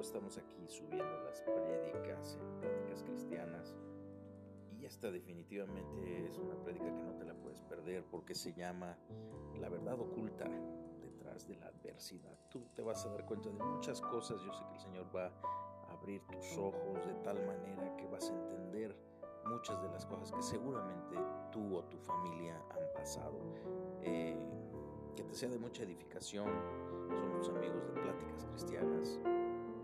[0.00, 3.74] estamos aquí subiendo las prédicas en pláticas cristianas
[4.78, 8.96] y esta definitivamente es una prédica que no te la puedes perder porque se llama
[9.58, 10.48] La verdad oculta
[11.00, 12.38] detrás de la adversidad.
[12.48, 15.26] Tú te vas a dar cuenta de muchas cosas, yo sé que el Señor va
[15.26, 18.96] a abrir tus ojos de tal manera que vas a entender
[19.46, 21.16] muchas de las cosas que seguramente
[21.50, 23.40] tú o tu familia han pasado.
[24.02, 24.36] Eh,
[25.16, 26.46] que te sea de mucha edificación.
[27.08, 29.18] Somos amigos de Pláticas Cristianas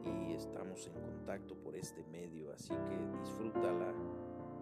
[0.05, 3.93] y estamos en contacto por este medio, así que disfrútala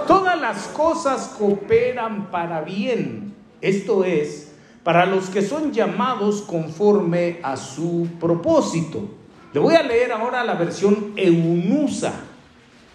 [0.07, 3.35] todas las cosas cooperan para bien.
[3.61, 4.52] Esto es,
[4.83, 9.09] para los que son llamados conforme a su propósito.
[9.53, 12.13] Le voy a leer ahora la versión eunusa.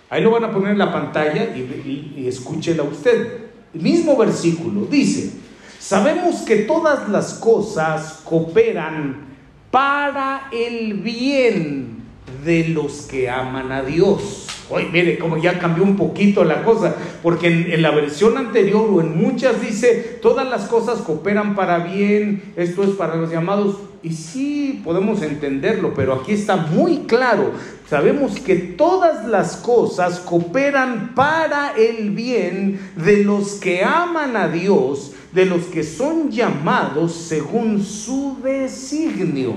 [0.09, 3.45] Ahí lo van a poner en la pantalla y, y, escúchela usted.
[3.73, 5.33] El mismo versículo dice,
[5.80, 9.27] sabemos que todas las cosas cooperan
[9.69, 12.03] para el bien
[12.43, 14.47] de los que aman a Dios.
[14.70, 19.00] Oye, mire, como ya cambió un poquito la cosa, porque en, la versión anterior o
[19.00, 24.12] en muchas dice, todas las cosas cooperan para bien, esto es para los llamados, y
[24.12, 27.52] sí podemos entenderlo, pero aquí está muy claro,
[27.90, 35.14] sabemos que todas las cosas cooperan para el bien de los que aman a Dios,
[35.32, 39.54] de los que son llamados según su designio.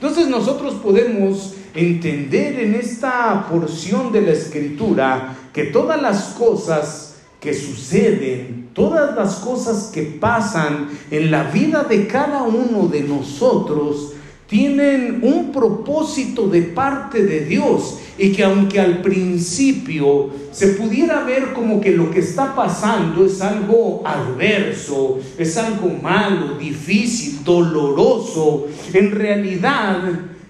[0.00, 7.54] Entonces nosotros podemos entender en esta porción de la escritura que todas las cosas que
[7.54, 14.14] suceden, todas las cosas que pasan en la vida de cada uno de nosotros,
[14.48, 21.52] tienen un propósito de parte de Dios y que aunque al principio se pudiera ver
[21.52, 29.12] como que lo que está pasando es algo adverso, es algo malo, difícil, doloroso, en
[29.12, 29.98] realidad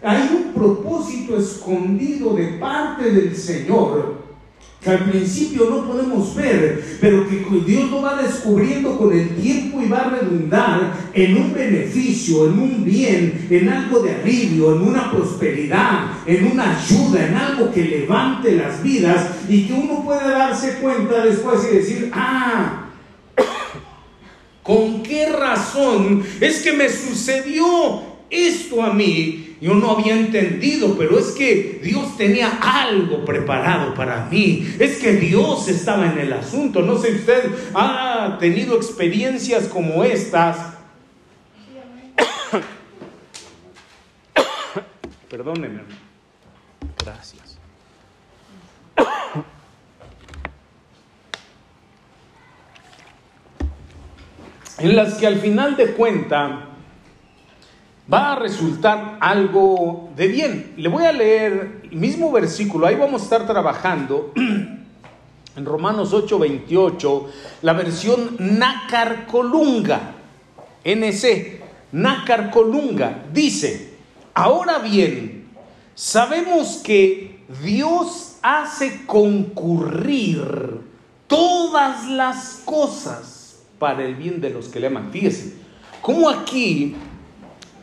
[0.02, 4.28] hay un propósito escondido de parte del Señor
[4.80, 9.82] que al principio no podemos ver, pero que Dios lo va descubriendo con el tiempo
[9.82, 14.82] y va a redundar en un beneficio, en un bien, en algo de alivio, en
[14.82, 20.28] una prosperidad, en una ayuda, en algo que levante las vidas y que uno pueda
[20.28, 22.84] darse cuenta después y decir, ah,
[24.62, 29.48] ¿con qué razón es que me sucedió esto a mí?
[29.60, 34.72] yo no había entendido, pero es que Dios tenía algo preparado para mí.
[34.78, 36.82] Es que Dios estaba en el asunto.
[36.82, 40.74] No sé si usted ha tenido experiencias como estas.
[45.28, 45.80] Perdóneme.
[47.04, 47.58] Gracias.
[54.78, 56.67] en las que al final de cuenta
[58.12, 60.74] va a resultar algo de bien.
[60.76, 64.32] Le voy a leer el mismo versículo, ahí vamos a estar trabajando
[65.56, 67.26] en Romanos 8, 28,
[67.62, 70.14] la versión Nácar Colunga,
[70.84, 71.60] NC,
[71.92, 73.94] Nácar Colunga, dice,
[74.34, 75.48] ahora bien,
[75.94, 80.80] sabemos que Dios hace concurrir
[81.26, 85.10] todas las cosas para el bien de los que le aman.
[85.12, 85.54] Fíjese,
[86.00, 86.96] como aquí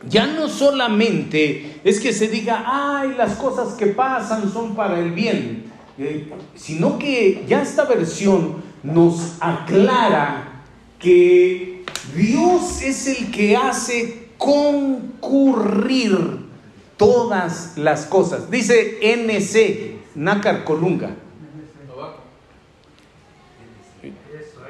[0.08, 5.12] ya no solamente es que se diga, ay, las cosas que pasan son para el
[5.12, 5.64] bien,
[5.98, 10.62] eh, sino que ya esta versión nos aclara
[10.98, 16.46] que Dios es el que hace concurrir
[16.96, 18.50] todas las cosas.
[18.50, 21.10] Dice NC, Nácar Colunga.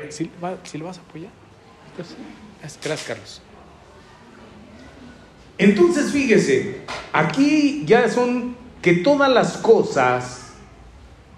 [0.08, 0.30] ¿Sí,
[0.78, 1.30] lo vas a apoyar?
[2.82, 3.42] Gracias, Carlos.
[5.58, 6.82] Entonces fíjese,
[7.12, 10.42] aquí ya son que todas las cosas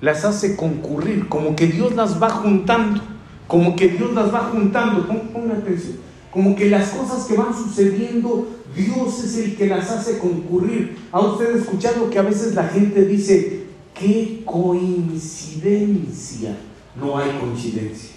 [0.01, 3.03] las hace concurrir, como que Dios las va juntando,
[3.47, 5.03] como que Dios las va juntando.
[5.03, 5.99] Atención.
[6.31, 10.99] como que las cosas que van sucediendo, Dios es el que las hace concurrir.
[11.11, 16.55] ¿Ha usted escuchado que a veces la gente dice, qué coincidencia?
[17.01, 18.17] No hay coincidencia.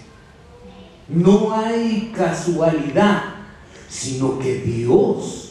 [1.08, 3.22] No hay casualidad,
[3.88, 5.41] sino que Dios,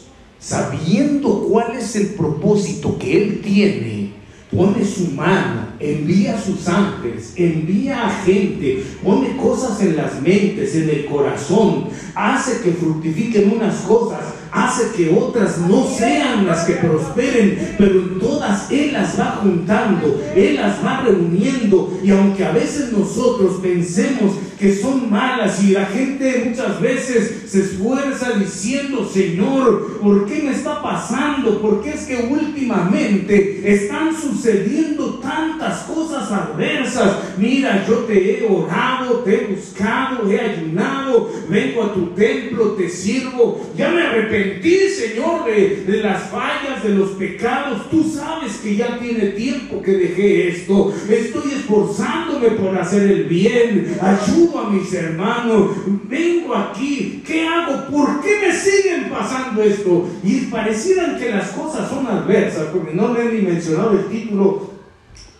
[0.42, 4.12] sabiendo cuál es el propósito que Él tiene,
[4.54, 10.90] pone su mano, envía sus ángeles, envía a gente, pone cosas en las mentes, en
[10.90, 14.20] el corazón, hace que fructifiquen unas cosas,
[14.52, 20.22] hace que otras no sean las que prosperen, pero en todas Él las va juntando,
[20.36, 24.32] Él las va reuniendo, y aunque a veces nosotros pensemos
[24.62, 30.52] que son malas y la gente muchas veces se esfuerza diciendo, Señor, ¿por qué me
[30.52, 31.60] está pasando?
[31.60, 37.16] ¿Por qué es que últimamente están sucediendo tantas cosas adversas?
[37.38, 42.88] Mira, yo te he orado, te he buscado, he ayunado, vengo a tu templo, te
[42.88, 47.90] sirvo, ya me arrepentí, Señor, de, las fallas, de los pecados.
[47.90, 50.94] Tú sabes que ya tiene tiempo que dejé esto.
[51.08, 53.96] Estoy esforzándome por hacer el bien.
[54.00, 55.70] Ayuda a mis hermanos,
[56.08, 57.86] vengo aquí, ¿qué hago?
[57.90, 60.08] ¿Por qué me siguen pasando esto?
[60.22, 64.70] Y parecieran que las cosas son adversas, porque no le he mencionado el título,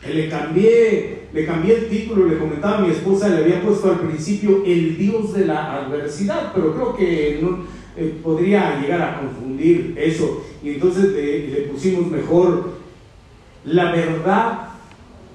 [0.07, 4.01] le cambié, le cambié el título, le comentaba a mi esposa, le había puesto al
[4.01, 9.95] principio el Dios de la adversidad, pero creo que no, eh, podría llegar a confundir
[9.99, 10.45] eso.
[10.63, 12.73] Y entonces le, le pusimos mejor
[13.65, 14.69] la verdad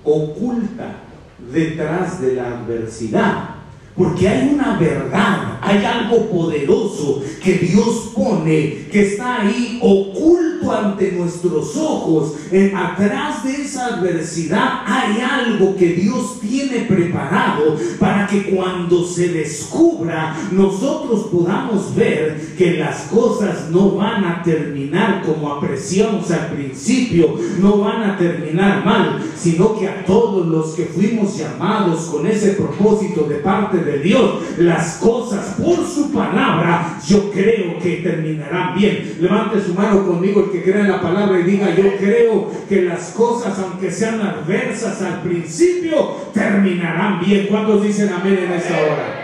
[0.03, 1.03] oculta
[1.51, 3.49] detrás de la adversidad.
[3.95, 11.11] Porque hay una verdad, hay algo poderoso que Dios pone, que está ahí oculto ante
[11.13, 12.33] nuestros ojos.
[12.51, 19.29] En, atrás de esa adversidad hay algo que Dios tiene preparado para que cuando se
[19.29, 27.35] descubra nosotros podamos ver que las cosas no van a terminar como apreciamos al principio,
[27.59, 32.51] no van a terminar mal, sino que a todos los que fuimos llamados con ese
[32.51, 36.56] propósito de parte de de Dios, las cosas por su palabra,
[37.05, 39.17] yo creo que terminarán bien.
[39.19, 42.81] Levante su mano conmigo el que cree en la palabra y diga, yo creo que
[42.83, 47.47] las cosas, aunque sean adversas al principio, terminarán bien.
[47.47, 49.23] ¿Cuántos dicen amén en esta hora?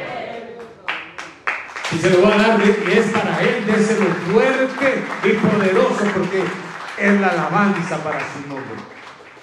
[1.92, 6.44] Y se lo va a dar, es para él, déselo fuerte y poderoso, porque
[6.98, 8.76] es la alabanza para su nombre.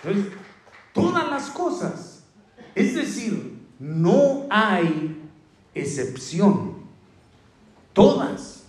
[0.03, 0.33] Entonces,
[0.93, 2.25] todas las cosas,
[2.75, 5.17] es decir, no hay
[5.75, 6.80] excepción.
[7.93, 8.65] Todas,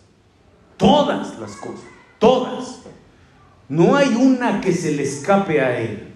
[0.77, 1.85] todas las cosas,
[2.19, 2.79] todas.
[3.69, 6.07] No hay una que se le escape a Él.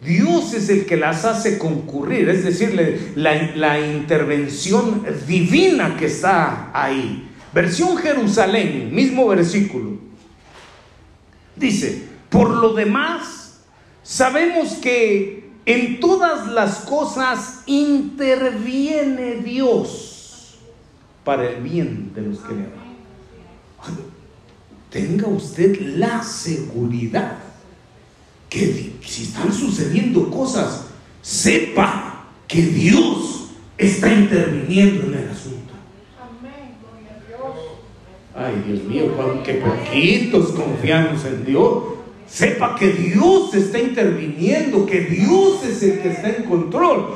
[0.00, 6.70] Dios es el que las hace concurrir, es decir, la, la intervención divina que está
[6.72, 7.28] ahí.
[7.52, 9.98] Versión Jerusalén, mismo versículo.
[11.56, 13.60] Dice, por lo demás,
[14.02, 20.05] sabemos que en todas las cosas interviene Dios
[21.26, 22.96] para el bien de los que le aman.
[24.90, 27.36] Tenga usted la seguridad
[28.48, 30.86] que si están sucediendo cosas,
[31.20, 35.74] sepa que Dios está interviniendo en el asunto.
[38.34, 41.96] Ay, Dios mío, que poquitos confiamos en Dios
[42.26, 47.14] sepa que Dios está interviniendo, que Dios es el que está en control.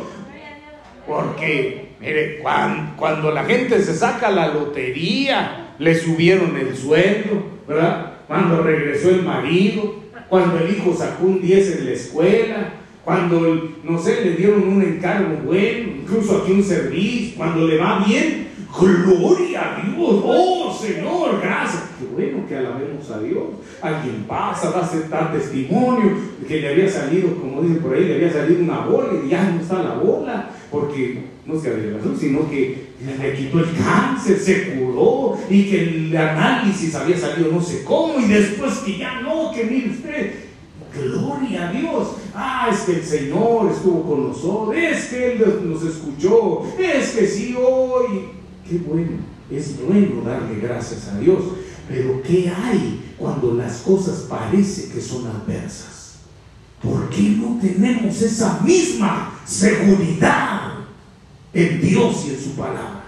[1.07, 8.19] Porque, mire, cuando, cuando la gente se saca la lotería, le subieron el sueldo, ¿verdad?
[8.27, 9.97] Cuando regresó el marido,
[10.29, 12.73] cuando el hijo sacó un 10 en la escuela,
[13.05, 18.05] cuando, no sé, le dieron un encargo bueno, incluso aquí un servicio, cuando le va
[18.07, 21.91] bien, gloria a Dios, oh Señor, gracias.
[21.99, 23.45] Qué bueno que alabemos a Dios.
[23.83, 26.13] Alguien pasa, va a aceptar testimonio
[26.47, 29.51] que le había salido, como dicen por ahí, le había salido una bola y ya
[29.51, 34.75] no está la bola, porque no que razón, sino que le quitó el cáncer, se
[34.75, 39.53] curó y que el análisis había salido no sé cómo y después que ya no,
[39.53, 40.33] que mire usted,
[40.95, 42.09] Gloria a Dios.
[42.35, 44.77] Ah, es que el Señor estuvo con nosotros.
[44.77, 46.65] Es que Él nos escuchó.
[46.79, 48.29] Es que sí hoy.
[48.69, 49.19] Qué bueno.
[49.51, 51.43] Es bueno darle gracias a Dios.
[51.89, 56.19] Pero ¿qué hay cuando las cosas parece que son adversas?
[56.83, 60.70] ¿Por qué no tenemos esa misma seguridad
[61.53, 63.05] en Dios y en su palabra?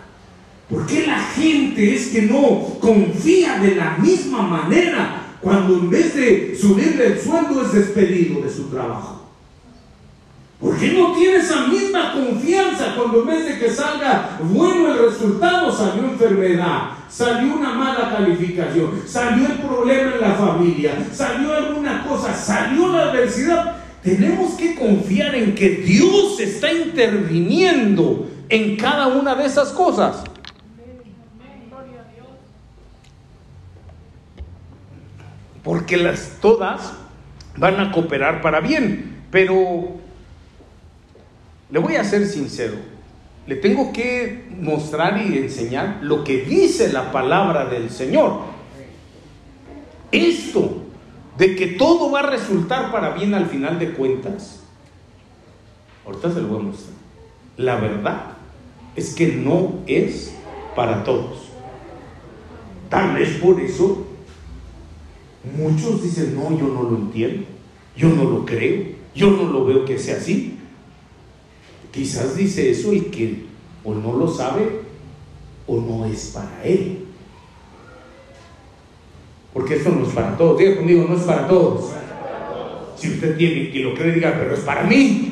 [0.69, 6.15] ¿Por qué la gente es que no confía de la misma manera cuando en vez
[6.15, 9.27] de subirle el sueldo es despedido de su trabajo?
[10.61, 15.11] ¿Por qué no tiene esa misma confianza cuando en vez de que salga bueno el
[15.11, 17.03] resultado salió enfermedad?
[17.13, 23.11] salió una mala calificación, salió el problema en la familia, salió alguna cosa, salió la
[23.11, 23.77] adversidad.
[24.03, 30.25] Tenemos que confiar en que Dios está interviniendo en cada una de esas cosas.
[35.65, 36.93] Porque las todas
[37.57, 39.93] van a cooperar para bien, pero
[41.71, 42.75] le voy a ser sincero,
[43.47, 48.41] le tengo que mostrar y enseñar lo que dice la palabra del Señor.
[50.11, 50.83] Esto
[51.39, 54.61] de que todo va a resultar para bien al final de cuentas,
[56.05, 56.93] ahorita se lo voy a mostrar.
[57.57, 58.32] La verdad
[58.97, 60.35] es que no es
[60.75, 61.49] para todos.
[62.89, 64.07] Tal vez por eso
[65.57, 67.47] muchos dicen, no, yo no lo entiendo,
[67.97, 68.85] yo no lo creo,
[69.15, 70.59] yo no lo veo que sea así.
[71.91, 73.45] Quizás dice eso el que
[73.85, 74.81] o no lo sabe
[75.67, 77.07] o no es para él.
[79.53, 80.59] Porque esto no es para todos.
[80.59, 81.91] Diga conmigo, no es para todos.
[82.97, 85.32] Si usted tiene y lo cree, diga, pero es para mí.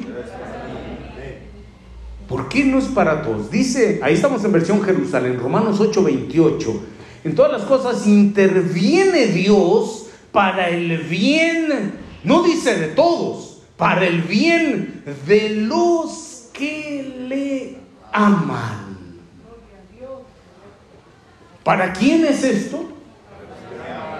[2.30, 3.50] ¿Por qué no es para todos?
[3.50, 6.80] Dice, ahí estamos en versión Jerusalén, Romanos 8:28.
[7.24, 14.22] En todas las cosas interviene Dios para el bien, no dice de todos, para el
[14.22, 17.78] bien de los que le
[18.12, 18.96] aman.
[21.64, 22.90] ¿Para quién es esto?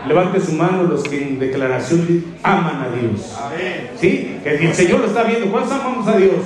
[0.09, 3.37] Levante su mano los que en declaración aman a Dios.
[4.00, 4.37] ¿Sí?
[4.43, 5.49] Que el Señor lo está viendo.
[5.52, 6.40] ¿Cuántos amamos a Dios?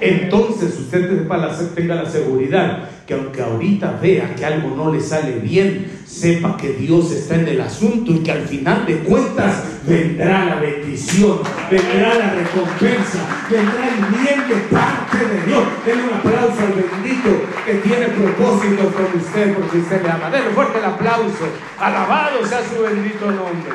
[0.00, 1.26] Entonces usted
[1.74, 6.74] tenga la seguridad que aunque ahorita vea que algo no le sale bien, sepa que
[6.74, 11.40] Dios está en el asunto y que al final de cuentas vendrá la bendición,
[11.70, 13.18] vendrá la recompensa,
[13.50, 15.62] vendrá el bien de parte de Dios.
[15.84, 17.30] Denle un aplauso al bendito
[17.66, 20.30] que tiene propósito con usted porque usted le ama.
[20.30, 21.48] Denle fuerte el aplauso.
[21.78, 23.74] Alabado sea su bendito nombre.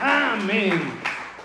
[0.00, 0.80] Amén.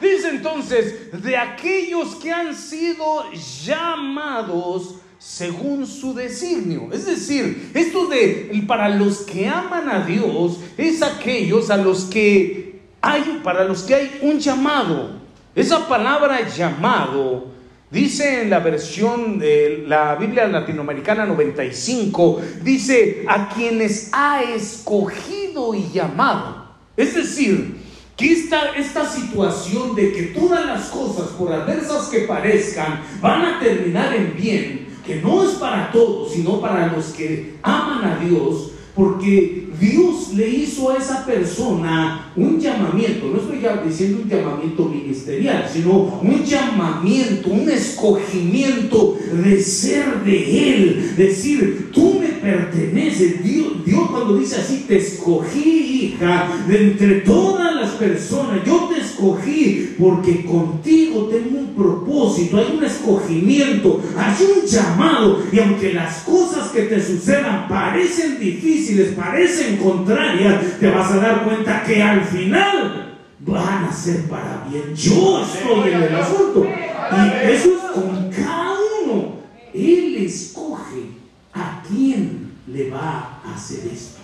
[0.02, 3.30] Dice entonces, de aquellos que han sido
[3.64, 6.90] llamados según su designio.
[6.94, 12.80] Es decir, esto de para los que aman a Dios es aquellos a los que
[13.02, 15.20] hay para los que hay un llamado.
[15.54, 17.48] Esa palabra llamado
[17.92, 25.90] dice en la versión de la Biblia latinoamericana 95 dice a quienes ha escogido y
[25.92, 26.70] llamado.
[26.96, 27.79] Es decir,
[28.20, 33.60] que esta, esta situación de que todas las cosas, por adversas que parezcan, van a
[33.60, 38.72] terminar en bien, que no es para todos, sino para los que aman a Dios,
[38.94, 44.86] porque Dios le hizo a esa persona un llamamiento, no estoy ya diciendo un llamamiento
[44.86, 53.44] ministerial, sino un llamamiento, un escogimiento de ser de Él, decir, tú me perteneces.
[53.44, 59.02] Dios, Dios cuando dice así, te escogí, hija, de entre todas las personas, yo te
[59.02, 66.20] escogí porque contigo tengo un propósito, hay un escogimiento, hay un llamado, y aunque las
[66.20, 72.24] cosas que te sucedan parecen difíciles, parecen contraria, te vas a dar cuenta que al
[72.24, 74.96] final van a ser para bien.
[74.96, 76.66] Yo estoy en el asunto.
[76.66, 79.34] Y eso es con cada uno.
[79.74, 81.12] Él escoge
[81.54, 84.20] a quién le va a hacer esto.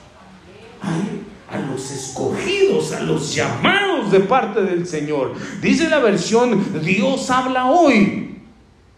[1.52, 5.34] a los escogidos, a los llamados de parte del Señor.
[5.62, 8.35] Dice la versión, Dios habla hoy.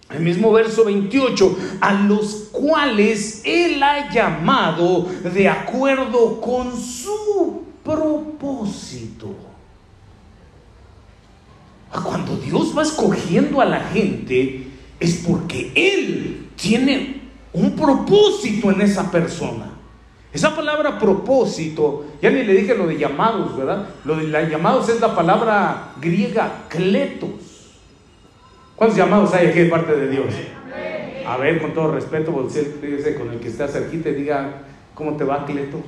[0.09, 9.35] El mismo verso 28, a los cuales Él ha llamado de acuerdo con su propósito.
[11.91, 14.67] Cuando Dios va escogiendo a la gente,
[14.99, 17.21] es porque Él tiene
[17.51, 19.73] un propósito en esa persona.
[20.31, 23.89] Esa palabra propósito, ya ni le dije lo de llamados, ¿verdad?
[24.05, 27.46] Lo de llamados es la palabra griega kletos
[28.77, 30.27] ¿Cuántos llamados hay aquí de parte de Dios?
[31.27, 34.51] A ver, con todo respeto, con el que está cerquita y diga,
[34.93, 35.81] ¿cómo te va, Cleto?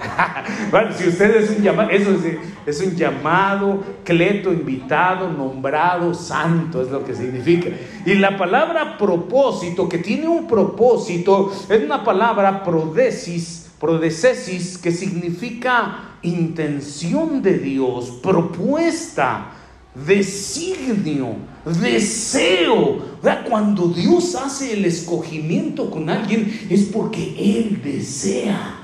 [0.70, 6.82] bueno, si usted es un llamado, eso es, es, un llamado, cleto, invitado, nombrado, santo,
[6.82, 7.70] es lo que significa.
[8.04, 16.16] Y la palabra propósito, que tiene un propósito, es una palabra prodesis, prodesesis, que significa
[16.20, 19.54] intención de Dios, propuesta
[19.94, 21.36] designio,
[21.80, 23.10] deseo.
[23.48, 28.79] Cuando Dios hace el escogimiento con alguien es porque Él desea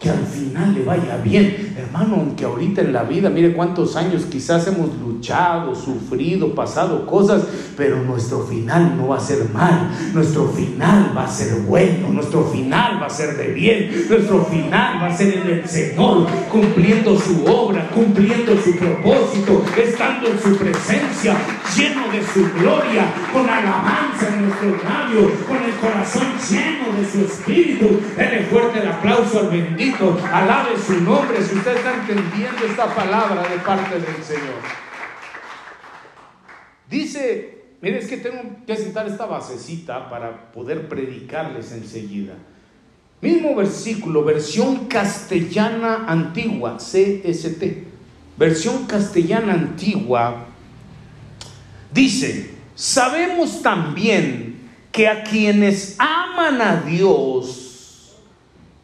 [0.00, 1.74] que al final le vaya bien.
[1.76, 7.42] Hermano, aunque ahorita en la vida, mire cuántos años quizás hemos luchado, sufrido, pasado cosas,
[7.76, 12.44] pero nuestro final no va a ser mal, nuestro final va a ser bueno, nuestro
[12.44, 17.18] final va a ser de bien, nuestro final va a ser en el Señor, cumpliendo
[17.20, 21.36] su obra, cumpliendo su propósito, estando en su presencia,
[21.76, 23.04] lleno de su gloria,
[23.34, 28.00] con alabanza en nuestro labios, con el corazón lleno de su espíritu.
[28.16, 29.89] Denle fuerte el aplauso al bendito
[30.32, 34.60] alabe su nombre si usted está entendiendo esta palabra de parte del Señor.
[36.88, 42.34] Dice, mire, es que tengo que citar esta basecita para poder predicarles enseguida.
[43.20, 47.62] Mismo versículo, versión castellana antigua, CST,
[48.36, 50.46] versión castellana antigua,
[51.92, 54.50] dice, sabemos también
[54.90, 57.59] que a quienes aman a Dios,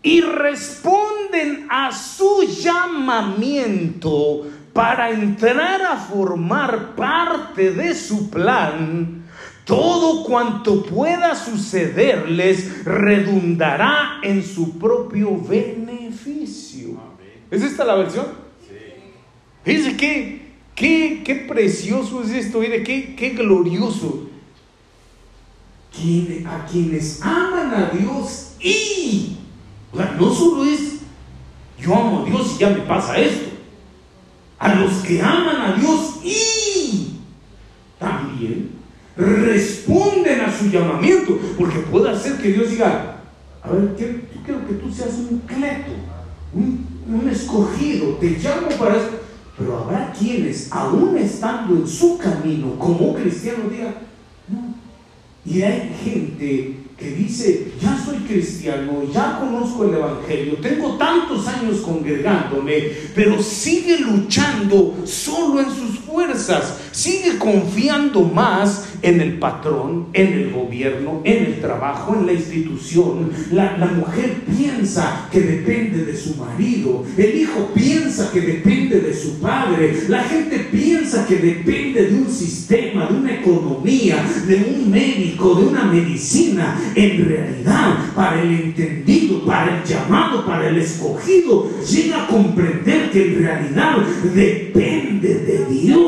[0.07, 9.25] y responden a su llamamiento para entrar a formar parte de su plan,
[9.65, 17.01] todo cuanto pueda sucederles redundará en su propio beneficio.
[17.51, 18.27] ¿Es esta la versión?
[18.69, 18.77] Sí.
[19.65, 24.31] Dice que qué, qué precioso es esto, mire, qué, qué glorioso.
[26.47, 29.39] a quienes aman a Dios y
[29.93, 30.97] no solo es
[31.79, 33.51] yo amo a Dios y ya me pasa esto.
[34.59, 37.19] A los que aman a Dios y
[37.99, 38.71] también
[39.17, 43.19] responden a su llamamiento, porque puede hacer que Dios diga,
[43.63, 44.07] a ver, yo
[44.45, 45.93] quiero que tú seas un cleto,
[46.55, 49.21] un, un escogido, te llamo para esto.
[49.59, 53.95] Pero habrá quienes, aún estando en su camino como cristiano, digan,
[54.49, 54.75] no.
[55.45, 61.81] Y hay gente que dice, ya soy cristiano, ya conozco el Evangelio, tengo tantos años
[61.81, 66.01] congregándome, pero sigue luchando solo en sus
[66.93, 73.31] sigue confiando más en el patrón, en el gobierno, en el trabajo, en la institución.
[73.53, 79.39] La mujer piensa que depende de su marido, el hijo piensa que depende de su
[79.41, 85.55] padre, la gente piensa que depende de un sistema, de una economía, de un médico,
[85.55, 86.81] de una medicina.
[86.95, 93.27] En realidad, para el entendido, para el llamado, para el escogido, llega a comprender que
[93.27, 93.97] en realidad
[94.35, 96.06] depende de Dios,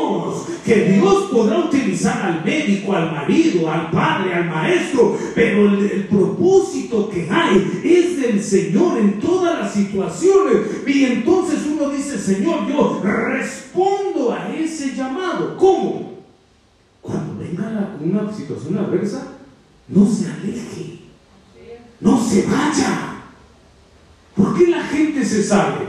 [0.64, 7.08] que Dios podrá utilizar al médico, al marido, al padre, al maestro, pero el, propósito
[7.08, 10.86] que hay es del Señor en todas las situaciones.
[10.86, 15.56] Y entonces uno dice, Señor, yo respondo a ese llamado.
[15.56, 16.18] ¿Cómo?
[17.00, 19.32] Cuando venga una situación adversa,
[19.88, 20.98] no se aleje,
[22.00, 23.22] no se vaya.
[24.36, 25.86] ¿Por qué la gente se sale?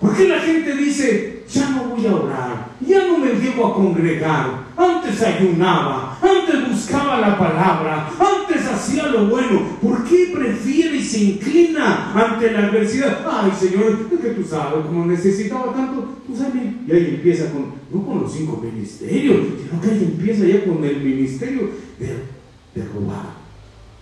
[0.00, 3.74] ¿Por qué la gente dice, ya no voy a orar, ya no me llevo a
[3.74, 4.68] congregar?
[4.76, 9.62] Antes ayunaba, antes buscaba la palabra, antes hacía lo bueno.
[9.82, 13.26] ¿Por qué prefiere y se inclina ante la adversidad?
[13.30, 17.72] Ay, Señor, es que tú sabes, como necesitaba tanto, tú sabes, y ahí empieza con,
[17.92, 22.38] no con los cinco ministerios, sino que ahí empieza ya con el ministerio de
[22.78, 23.34] de robar,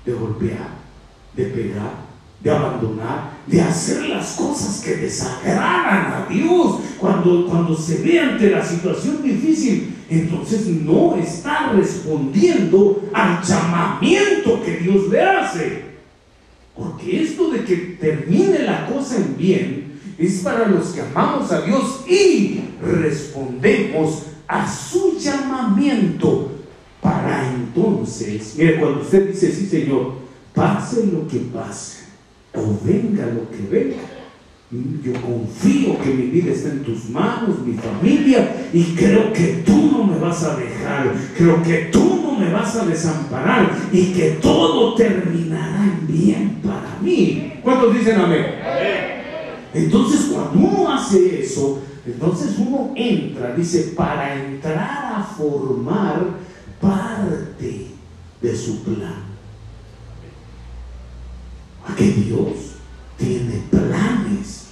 [0.05, 0.71] de golpear,
[1.35, 1.93] de pegar,
[2.41, 6.81] de abandonar, de hacer las cosas que desagradan a Dios.
[6.99, 14.77] Cuando, cuando se ve ante la situación difícil, entonces no está respondiendo al llamamiento que
[14.79, 15.87] Dios le hace.
[16.77, 19.87] Porque esto de que termine la cosa en bien
[20.19, 26.53] es para los que amamos a Dios y respondemos a su llamamiento
[27.01, 30.15] para entonces, mire, cuando usted dice, sí Señor,
[30.55, 31.96] pase lo que pase,
[32.57, 34.03] o venga lo que venga,
[35.05, 39.91] yo confío que mi vida está en tus manos, mi familia, y creo que tú
[39.93, 44.31] no me vas a dejar, creo que tú no me vas a desamparar, y que
[44.43, 47.53] todo terminará en bien para mí.
[47.63, 48.45] ¿Cuántos dicen amén?
[49.73, 56.25] Entonces, cuando uno hace eso, entonces uno entra, dice, para entrar a formar
[56.81, 57.87] parte
[58.41, 59.26] de su plan.
[61.97, 62.49] Porque Dios
[63.17, 64.67] tiene planes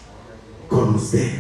[0.69, 1.33] con usted,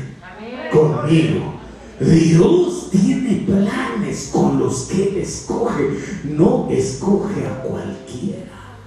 [0.73, 1.61] conmigo.
[2.01, 5.91] Dios tiene planes con los que Él escoge,
[6.25, 8.79] no escoge a cualquiera.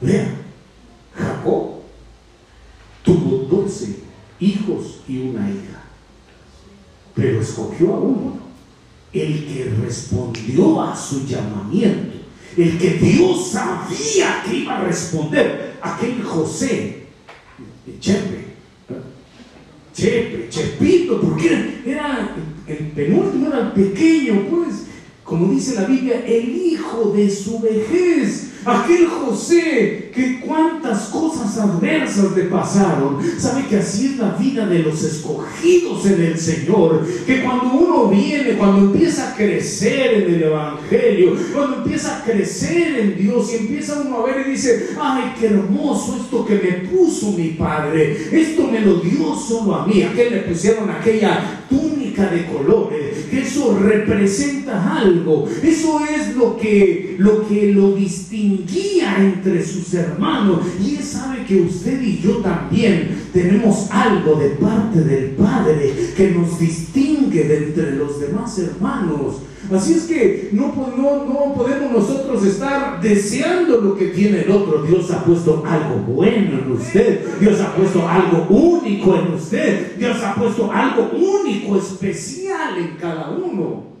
[0.00, 0.34] Vean,
[1.14, 1.74] Jacob
[3.04, 4.00] tuvo doce
[4.40, 5.84] hijos y una hija,
[7.14, 8.32] pero escogió a uno
[9.12, 12.18] el que respondió a su llamamiento,
[12.56, 17.02] el que Dios sabía que iba a responder, aquel José,
[18.00, 18.44] Chepe,
[19.92, 24.86] Chepe, Chepito, porque era, el penúltimo, era el pequeño, pues,
[25.24, 28.51] como dice la Biblia, el hijo de su vejez.
[28.64, 33.18] Aquel José que cuántas cosas adversas le pasaron.
[33.38, 37.06] Sabe que así es la vida de los escogidos en el Señor.
[37.26, 42.98] Que cuando uno viene, cuando empieza a crecer en el Evangelio, cuando empieza a crecer
[42.98, 46.88] en Dios y empieza uno a ver y dice, ay, qué hermoso esto que me
[46.88, 48.16] puso mi Padre.
[48.30, 50.02] Esto me lo dio solo a mí.
[50.02, 53.26] A qué le pusieron aquella túnica de colores.
[53.30, 55.48] Que eso representa algo.
[55.62, 57.92] Eso es lo que lo, que lo
[58.56, 60.60] distinguía entre sus hermanos.
[60.80, 66.30] Y él sabe que usted y yo también tenemos algo de parte del Padre que
[66.30, 69.36] nos distingue de entre los demás hermanos.
[69.72, 74.82] Así es que no, no, no, podemos nosotros estar deseando lo que tiene el otro.
[74.82, 77.38] Dios ha puesto algo bueno en usted.
[77.40, 79.96] Dios ha puesto algo único en usted.
[79.96, 83.91] Dios ha puesto algo único, especial en cada uno.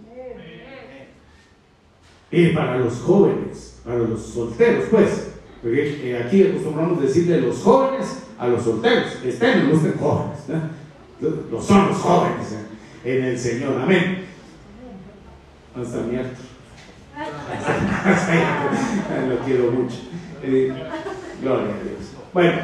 [2.32, 5.28] Y para los jóvenes, para los solteros, pues.
[5.60, 9.18] Porque eh, aquí acostumbramos decirle los jóvenes a los solteros.
[9.22, 10.38] Estén los jóvenes.
[11.20, 12.52] Los son los jóvenes
[13.04, 13.78] eh, en el Señor.
[13.80, 14.24] Amén.
[15.76, 16.16] Hasta mi
[19.28, 19.96] Lo quiero mucho.
[20.42, 20.72] Eh,
[21.42, 22.12] gloria a Dios.
[22.32, 22.62] Bueno,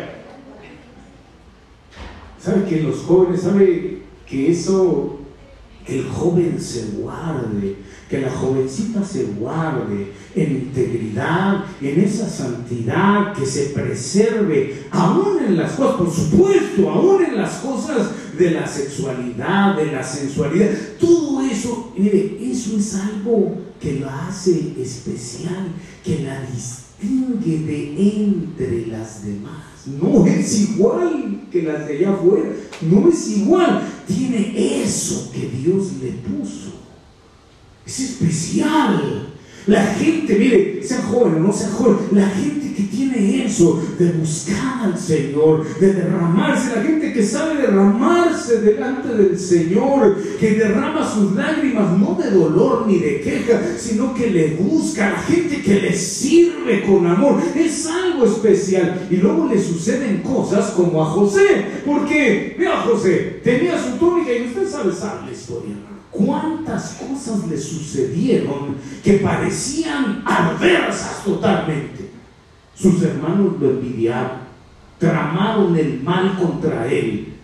[2.40, 5.18] ¿sabe que los jóvenes, sabe que eso,
[5.84, 7.76] que el joven se guarde
[8.08, 15.56] que la jovencita se guarde en integridad, en esa santidad, que se preserve, aún en
[15.56, 21.42] las cosas, por supuesto, aún en las cosas de la sexualidad, de la sensualidad, todo
[21.42, 25.68] eso, mire, eso es algo que la hace especial,
[26.04, 29.64] que la distingue de entre las demás.
[29.86, 32.50] No es igual que las de allá afuera,
[32.82, 36.87] no es igual, tiene eso que Dios le puso.
[37.88, 39.28] Es especial.
[39.66, 44.12] La gente, mire, sea joven o no sea joven, la gente que tiene eso de
[44.12, 51.06] buscar al Señor, de derramarse, la gente que sabe derramarse delante del Señor, que derrama
[51.06, 55.80] sus lágrimas no de dolor ni de queja, sino que le busca, la gente que
[55.80, 59.06] le sirve con amor, es algo especial.
[59.10, 64.48] Y luego le suceden cosas como a José, porque, mira José, tenía su túnica y
[64.48, 72.10] usted sabe, sabe la historia cuántas cosas le sucedieron que parecían adversas totalmente.
[72.74, 74.38] Sus hermanos lo envidiaron,
[74.98, 77.34] tramaron el mal contra él,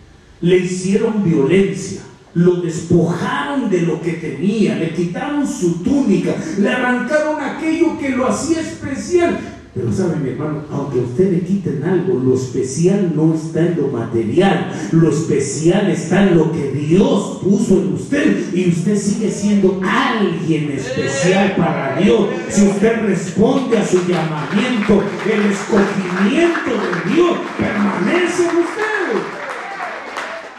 [0.41, 2.01] le hicieron violencia,
[2.33, 8.27] lo despojaron de lo que tenía, le quitaron su túnica, le arrancaron aquello que lo
[8.27, 9.39] hacía especial,
[9.75, 13.75] pero sabe mi hermano, aunque a usted le quiten algo, lo especial no está en
[13.75, 19.29] lo material, lo especial está en lo que Dios puso en usted y usted sigue
[19.29, 22.29] siendo alguien especial para Dios.
[22.47, 29.19] Si usted responde a su llamamiento, el escogimiento de Dios permanece en usted.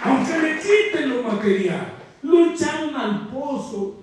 [0.05, 3.95] Aunque le quiten lo material, lo echaron al pozo,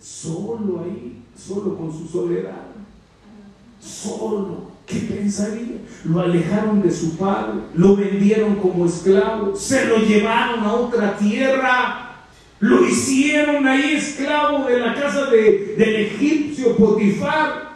[0.00, 2.75] solo ahí, solo con su soledad
[3.86, 4.76] solo.
[4.86, 5.78] ¿Qué pensaría?
[6.04, 12.26] Lo alejaron de su padre, lo vendieron como esclavo, se lo llevaron a otra tierra,
[12.60, 17.66] lo hicieron ahí esclavo de la casa de, del egipcio Potifar.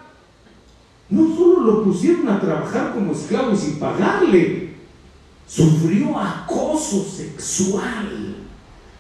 [1.09, 4.71] No solo lo pusieron a trabajar como esclavo sin pagarle,
[5.49, 8.37] sufrió acoso sexual.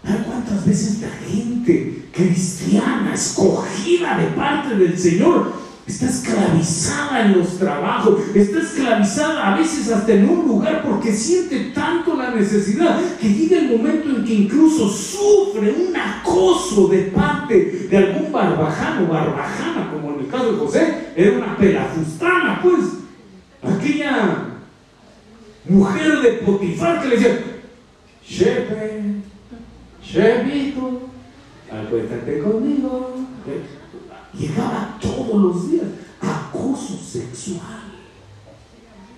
[0.02, 5.52] ¿Cuántas veces la gente cristiana, escogida de parte del Señor,
[5.90, 11.72] está esclavizada en los trabajos, está esclavizada a veces hasta en un lugar porque siente
[11.74, 17.88] tanto la necesidad que llega el momento en que incluso sufre un acoso de parte
[17.90, 22.80] de algún barbajano, barbajana, como en el caso de José, era una pelafustana, pues,
[23.62, 24.44] aquella
[25.68, 27.38] mujer de Potifar que le decía,
[28.24, 29.02] Shepe,
[30.04, 31.00] Shepito,
[31.68, 33.16] acuéstate conmigo
[34.38, 35.86] llegaba todos los días.
[36.20, 37.80] Acoso sexual.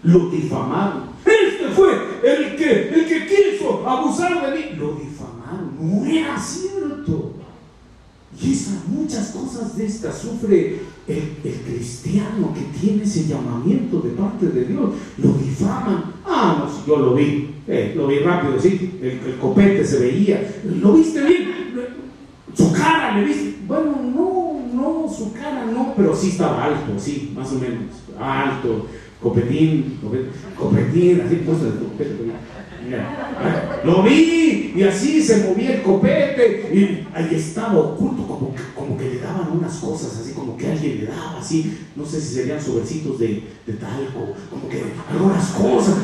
[0.02, 1.12] Lo difamaron.
[1.24, 1.92] Este fue
[2.24, 4.76] el que, el que quiso abusar de mí.
[4.76, 5.76] Lo difamaron.
[5.80, 7.34] No era cierto.
[8.40, 14.46] Y esas muchas cosas de estas sufre el, cristiano que tiene ese llamamiento de parte
[14.46, 14.90] de Dios.
[15.18, 16.14] Lo difaman.
[16.24, 17.54] Ah, no, yo lo vi.
[17.68, 18.98] Eh, lo vi rápido, sí.
[19.00, 20.60] El, el, copete se veía.
[20.80, 21.52] ¿Lo viste bien?
[22.54, 23.56] Su cara, ¿le viste?
[23.66, 24.41] Bueno, no, no,
[25.12, 27.82] su cara no, pero sí estaba alto, sí, más o menos,
[28.18, 28.86] alto,
[29.20, 29.98] copetín,
[30.58, 31.42] copetín, así,
[33.84, 38.96] Lo vi y así se movía el copete y ahí estaba oculto, como que, como
[38.96, 42.34] que le daban unas cosas, así como que alguien le daba así, no sé si
[42.34, 45.96] serían sobrecitos de, de talco, como que algunas cosas.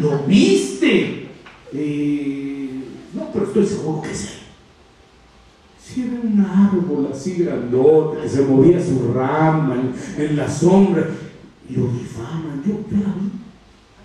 [0.00, 1.28] ¿Lo viste?
[3.14, 4.28] no, pero estoy seguro que sí.
[5.86, 9.76] Si era un árbol así grandote que se movía su rama
[10.18, 11.06] en, la sombra
[11.68, 13.30] y lo difaman, yo, yo la vi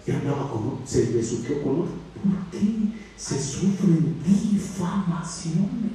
[0.06, 1.94] y andaba con otro, se le subió con otro.
[2.22, 2.68] ¿Por qué
[3.16, 5.92] se sufren difamaciones?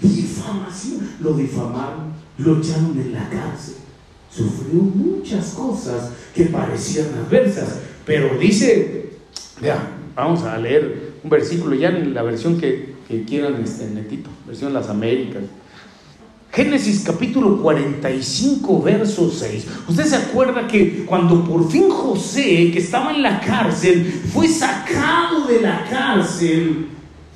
[0.00, 1.08] Difamación.
[1.20, 3.76] Lo difamaron, lo echaron en la cárcel.
[4.30, 7.80] Sufrió muchas cosas que parecían adversas.
[8.04, 9.12] Pero dice,
[9.62, 14.28] ya, vamos a leer un versículo ya en la versión que, que quieran, este, netito,
[14.46, 15.42] versión Las Américas.
[16.52, 19.66] Génesis capítulo 45, verso 6.
[19.88, 25.46] Usted se acuerda que cuando por fin José, que estaba en la cárcel, fue sacado
[25.46, 26.88] de la cárcel,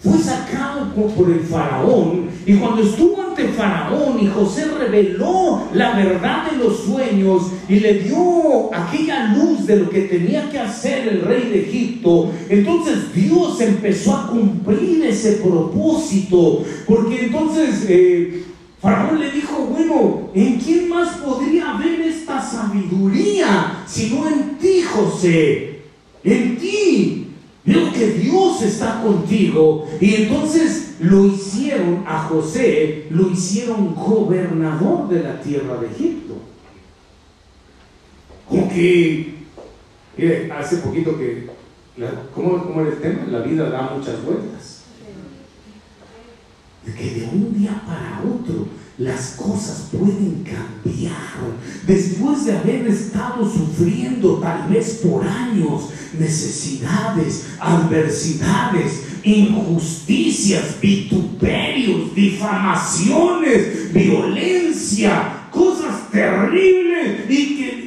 [0.03, 6.51] fue sacado por, el faraón, y cuando estuvo ante faraón y José reveló la verdad
[6.51, 11.21] de los sueños y le dio aquella luz de lo que tenía que hacer el
[11.23, 17.87] rey de Egipto, entonces Dios empezó a cumplir ese propósito, porque entonces...
[17.89, 18.45] Eh,
[18.83, 25.83] Faraón le dijo, bueno, ¿en quién más podría haber esta sabiduría sino en ti, José?
[26.25, 27.32] En ti.
[27.65, 29.87] Veo que Dios está contigo.
[30.01, 36.35] Y entonces lo hicieron a José, lo hicieron gobernador de la tierra de Egipto.
[38.49, 39.35] Como que,
[40.53, 41.49] hace poquito que,
[42.35, 43.27] ¿cómo, ¿cómo era el tema?
[43.29, 44.83] La vida da muchas vueltas
[46.85, 48.67] de que de un día para otro
[48.99, 51.13] las cosas pueden cambiar.
[51.87, 65.47] Después de haber estado sufriendo tal vez por años necesidades, adversidades, injusticias, vituperios, difamaciones, violencia,
[65.51, 67.83] cosas terribles y que,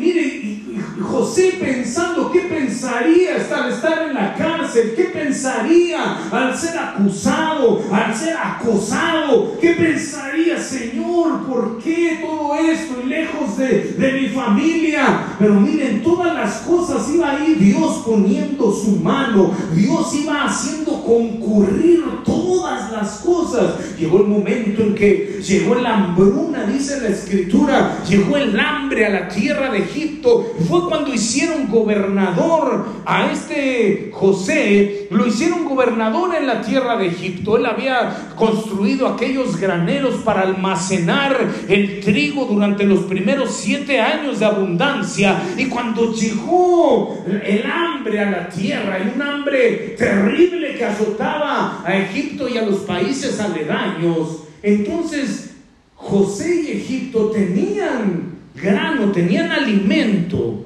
[1.01, 8.15] José pensando qué pensaría al estar en la cárcel, qué pensaría al ser acusado, al
[8.15, 15.35] ser acosado, qué pensaría, Señor, ¿por qué todo esto y lejos de, de mi familia?
[15.39, 22.03] Pero miren, todas las cosas iba ahí Dios poniendo su mano, Dios iba haciendo concurrir
[22.23, 23.97] todas las cosas.
[23.97, 29.09] Llegó el momento en que llegó la hambruna, dice la escritura, llegó el hambre a
[29.09, 30.34] la tierra de Egipto.
[30.67, 37.57] Fue cuando hicieron gobernador a este José, lo hicieron gobernador en la tierra de Egipto.
[37.57, 44.45] Él había construido aquellos graneros para almacenar el trigo durante los primeros siete años de
[44.45, 45.41] abundancia.
[45.57, 51.97] Y cuando llegó el hambre a la tierra, y un hambre terrible que azotaba a
[51.97, 55.55] Egipto y a los países aledaños, entonces
[55.95, 60.65] José y Egipto tenían grano, tenían alimento.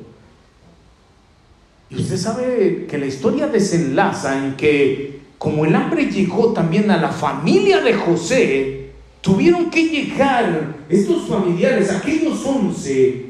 [1.89, 6.97] Y usted sabe que la historia desenlaza en que como el hambre llegó también a
[6.97, 13.25] la familia de José, tuvieron que llegar estos familiares, aquellos once,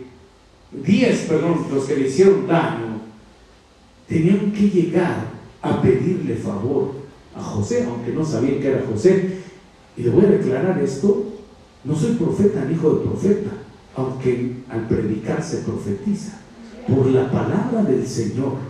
[0.71, 2.99] diez, perdón, los que le hicieron daño,
[4.07, 5.27] tenían que llegar
[5.61, 6.93] a pedirle favor
[7.35, 9.37] a José, aunque no sabían que era José.
[9.95, 11.25] Y le voy a declarar esto,
[11.83, 13.51] no soy profeta ni hijo de profeta,
[13.95, 16.39] aunque al predicar se profetiza
[16.87, 18.69] por la palabra del Señor,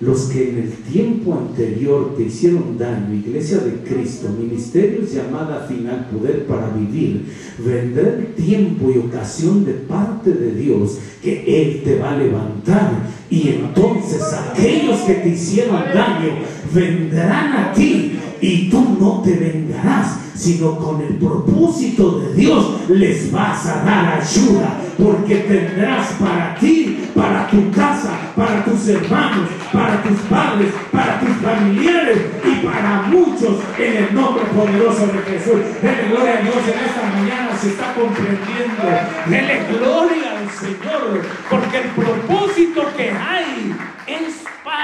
[0.00, 6.06] los que en el tiempo anterior te hicieron daño, iglesia de Cristo, ministerios llamada final
[6.12, 7.24] poder para vivir,
[7.58, 13.08] vendrá tiempo y ocasión de parte de Dios que Él te va a levantar.
[13.28, 16.38] Y entonces aquellos que te hicieron daño
[16.72, 23.32] vendrán a ti y tú no te vengarás, sino con el propósito de Dios les
[23.32, 30.02] vas a dar ayuda, porque tendrás para ti, para tu casa, para tus hermanos, para
[30.02, 35.60] tus padres, para tus familiares y para muchos en el nombre poderoso de Jesús.
[35.82, 38.84] Dele gloria a Dios en esta mañana, se está comprendiendo.
[39.26, 43.74] Dele gloria al Señor, porque el propósito que hay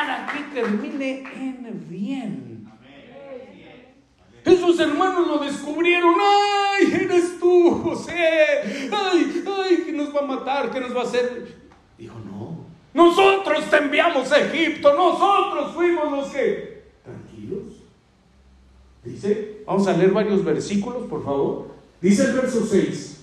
[0.04, 2.68] para que termine en bien.
[4.44, 6.14] Esos hermanos lo descubrieron.
[6.20, 8.90] ¡Ay, eres tú, José!
[8.92, 10.70] ¡Ay, ay, que nos va a matar!
[10.70, 11.56] ¿Qué nos va a hacer?
[11.96, 12.64] Dijo, no.
[12.92, 14.94] Nosotros te enviamos a Egipto.
[14.94, 16.84] Nosotros fuimos los que...
[17.02, 17.76] Tranquilos.
[19.02, 21.68] Dice, vamos a leer varios versículos, por favor.
[22.02, 23.22] Dice el verso 6.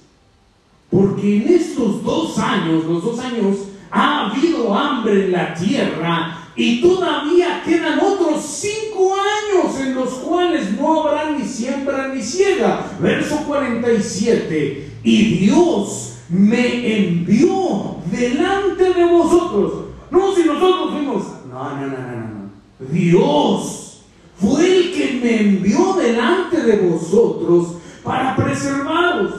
[0.90, 6.80] Porque en estos dos años, los dos años, ha habido hambre en la tierra y
[6.80, 12.86] todavía quedan otros cinco años en los cuales no habrá ni siembra ni ciega.
[13.00, 14.92] Verso 47.
[15.04, 19.74] Y Dios me envió delante de vosotros.
[20.12, 21.24] No, si nosotros fuimos.
[21.50, 22.92] No, no, no, no, no.
[22.92, 24.04] Dios
[24.40, 29.34] fue el que me envió delante de vosotros para preservaros.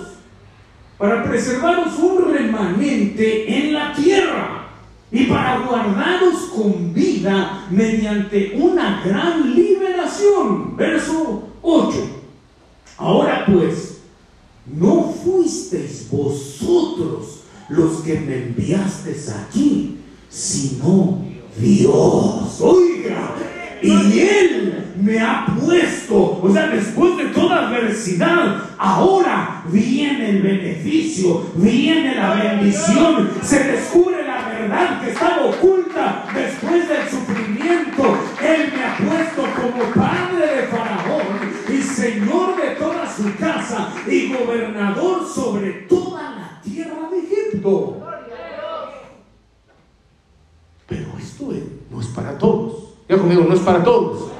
[0.98, 4.61] Para preservaros un remanente en la tierra
[5.12, 10.74] y para guardaros con vida mediante una gran liberación.
[10.74, 11.98] Verso 8.
[12.96, 13.98] Ahora pues,
[14.66, 19.98] no fuisteis vosotros los que me enviasteis aquí,
[20.30, 21.22] sino
[21.58, 22.60] Dios.
[22.60, 23.34] Oiga,
[23.82, 31.46] y Él me ha puesto, o sea, después de toda adversidad, ahora viene el beneficio,
[31.56, 34.31] viene la bendición, se descubre la
[34.70, 38.16] que estaba oculta después del sufrimiento.
[38.40, 44.32] Él me ha puesto como padre de Faraón y señor de toda su casa y
[44.32, 47.98] gobernador sobre toda la tierra de Egipto.
[50.86, 51.48] Pero esto
[51.90, 52.94] no es para todos.
[53.08, 54.30] Ya conmigo, no es para todos,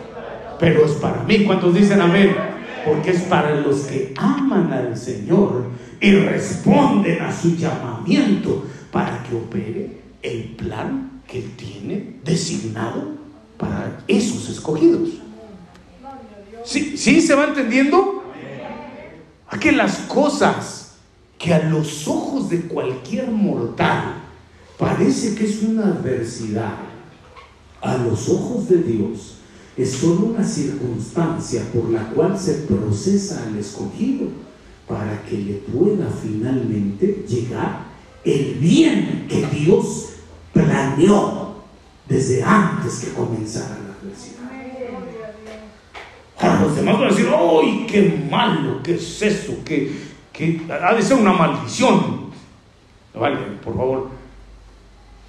[0.61, 1.45] pero es para mí.
[1.45, 2.37] ¿Cuántos dicen amén?
[2.85, 5.65] Porque es para los que aman al Señor
[6.01, 13.13] y responden a su llamamiento para que opere el plan que tiene designado
[13.59, 15.11] para esos escogidos.
[16.65, 18.23] ¿Sí, ¿Sí se va entendiendo?
[19.49, 20.95] A que las cosas
[21.39, 24.15] que a los ojos de cualquier mortal
[24.79, 26.75] parece que es una adversidad,
[27.81, 29.39] a los ojos de Dios
[29.77, 34.29] es solo una circunstancia por la cual se procesa al escogido
[34.87, 37.92] para que le pueda finalmente llegar
[38.25, 40.11] el bien que Dios
[40.53, 41.57] planeó
[42.09, 44.43] desde antes que comenzara la adversidad.
[46.39, 48.83] A los demás van a decir, ¡ay, qué malo!
[48.83, 49.57] ¿Qué es eso?
[49.65, 50.13] que
[50.69, 52.33] ha de ser una maldición?
[53.15, 54.09] Vale, por favor,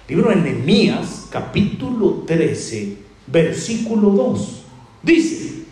[0.06, 4.62] Libro de Nehemías, capítulo 13, versículo 2.
[5.02, 5.63] Dice,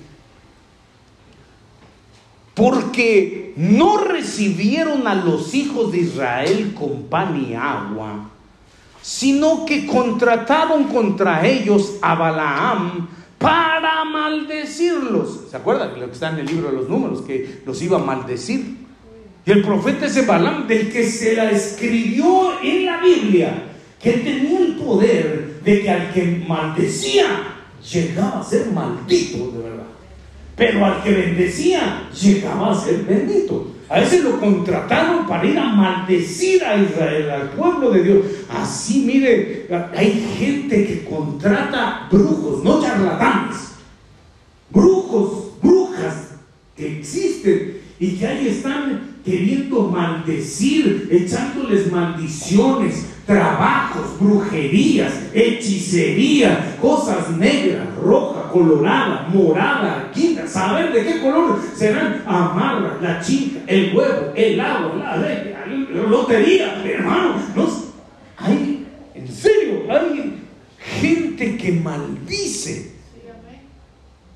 [2.63, 8.31] porque no recibieron a los hijos de Israel con pan y agua,
[9.03, 15.47] sino que contrataron contra ellos a Balaam para maldecirlos.
[15.51, 17.23] ¿Se acuerdan lo que está en el libro de los números?
[17.23, 18.77] Que los iba a maldecir.
[19.45, 23.61] Y el profeta ese Balaam, del que se la escribió en la Biblia,
[24.01, 27.27] que tenía el poder de que al que maldecía
[27.93, 29.82] llegaba a ser maldito de verdad.
[30.63, 33.73] Pero al que bendecía llegaba a ser bendito.
[33.89, 38.27] A ese lo contrataron para ir a maldecir a Israel, al pueblo de Dios.
[38.49, 43.73] Así, mire, hay gente que contrata brujos, no charlatanes.
[44.71, 46.37] Brujos, brujas
[46.77, 57.87] que existen y que ahí están queriendo maldecir, echándoles maldiciones, trabajos, brujerías, hechicería, cosas negras,
[58.03, 64.61] roja, colorada, morada, quinta, saber de qué color serán amarras, la chica, el huevo, el
[64.61, 67.69] agua, la, lotería, hermano, no,
[68.39, 70.43] hay, en serio, hay
[70.79, 72.93] gente que maldice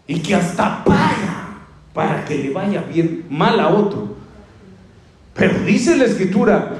[0.06, 1.58] y que hasta paga
[1.92, 4.16] para que le vaya bien mal a otro.
[5.34, 6.76] Pero dice la escritura,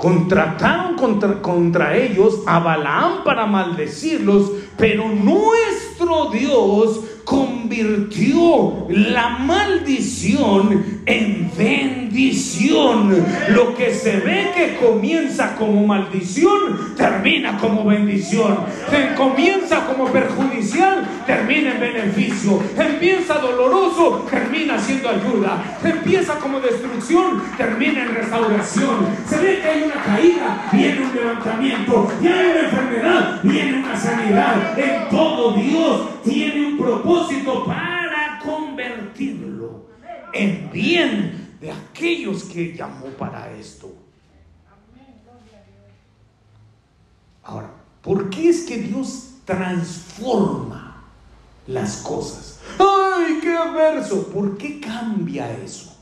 [0.00, 0.96] contrataron
[1.42, 11.50] contra, ellos a Balaam para maldecirlos, pero nuestro Dios convirtió la maldición en
[12.20, 13.24] bendición.
[13.48, 18.58] Lo que se ve que comienza como maldición, termina como bendición.
[19.16, 22.62] comienza como perjudicial, termina en beneficio.
[22.76, 25.78] Empieza doloroso, termina siendo ayuda.
[25.82, 29.06] Empieza como destrucción, termina en restauración.
[29.26, 32.12] Se ve que hay una caída, viene un levantamiento.
[32.22, 34.78] Y hay una enfermedad, viene una sanidad.
[34.78, 39.86] En todo Dios tiene un propósito para convertirlo
[40.32, 43.92] en bien de aquellos que llamó para esto.
[47.42, 47.70] Ahora,
[48.02, 51.04] ¿por qué es que Dios transforma
[51.66, 52.60] las cosas?
[52.78, 54.28] ¡Ay, qué verso!
[54.28, 55.96] ¿Por qué cambia eso?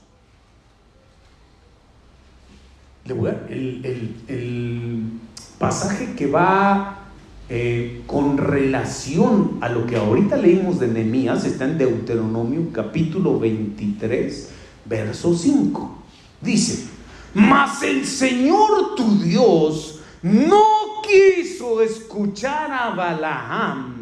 [3.09, 5.03] A, el, el
[5.59, 6.99] pasaje que va
[7.51, 14.51] eh, con relación a lo que ahorita leímos de Nehemías, está en Deuteronomio capítulo 23,
[14.89, 15.99] verso 5.
[16.41, 16.89] Dice,
[17.35, 23.95] mas el Señor tu Dios no quiso escuchar a Balaam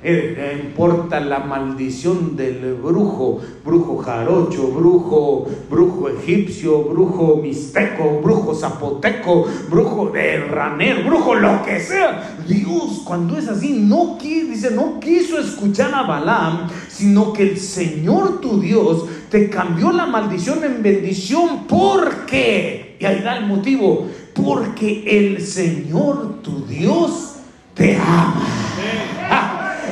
[0.00, 9.46] Eh, importa la maldición del brujo, brujo jarocho, brujo, brujo egipcio, brujo mixteco, brujo zapoteco,
[9.68, 12.36] brujo de raner, brujo lo que sea.
[12.46, 17.58] Dios, cuando es así, no quiso, dice, no quiso escuchar a Balaam, sino que el
[17.58, 21.64] Señor tu Dios te cambió la maldición en bendición.
[21.66, 22.96] ¿Por qué?
[23.00, 24.06] Y ahí da el motivo.
[24.32, 27.34] Porque el Señor tu Dios
[27.74, 28.44] te ama.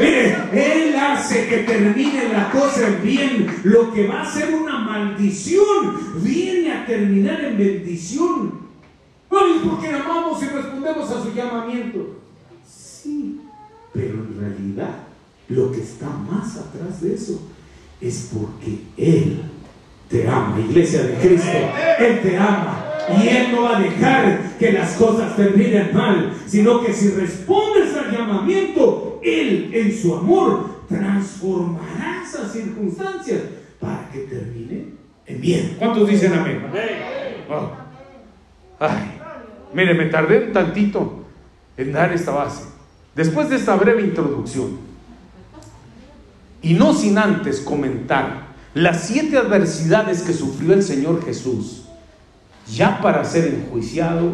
[0.01, 3.47] Él hace que termine la cosa bien.
[3.65, 8.67] Lo que va a ser una maldición viene a terminar en bendición.
[9.31, 12.17] Ay, porque amamos y respondemos a su llamamiento.
[12.67, 13.41] Sí,
[13.93, 14.97] pero en realidad
[15.49, 17.41] lo que está más atrás de eso
[18.01, 19.43] es porque Él
[20.09, 21.59] te ama, iglesia de Cristo.
[21.99, 22.83] Él te ama.
[23.09, 27.95] Y Él no va a dejar que las cosas terminen mal, sino que si respondes
[27.95, 33.41] al llamamiento, Él en su amor transformará esas circunstancias
[33.81, 34.87] para que termine
[35.27, 35.77] en bien.
[35.79, 36.67] ¿Cuántos dicen amén?
[37.51, 37.71] Oh.
[38.79, 39.19] Ay,
[39.73, 41.25] mire, me tardé un tantito
[41.77, 42.65] en dar esta base.
[43.15, 44.79] Después de esta breve introducción,
[46.63, 51.85] y no sin antes comentar las siete adversidades que sufrió el Señor Jesús,
[52.71, 54.33] ya para ser enjuiciado,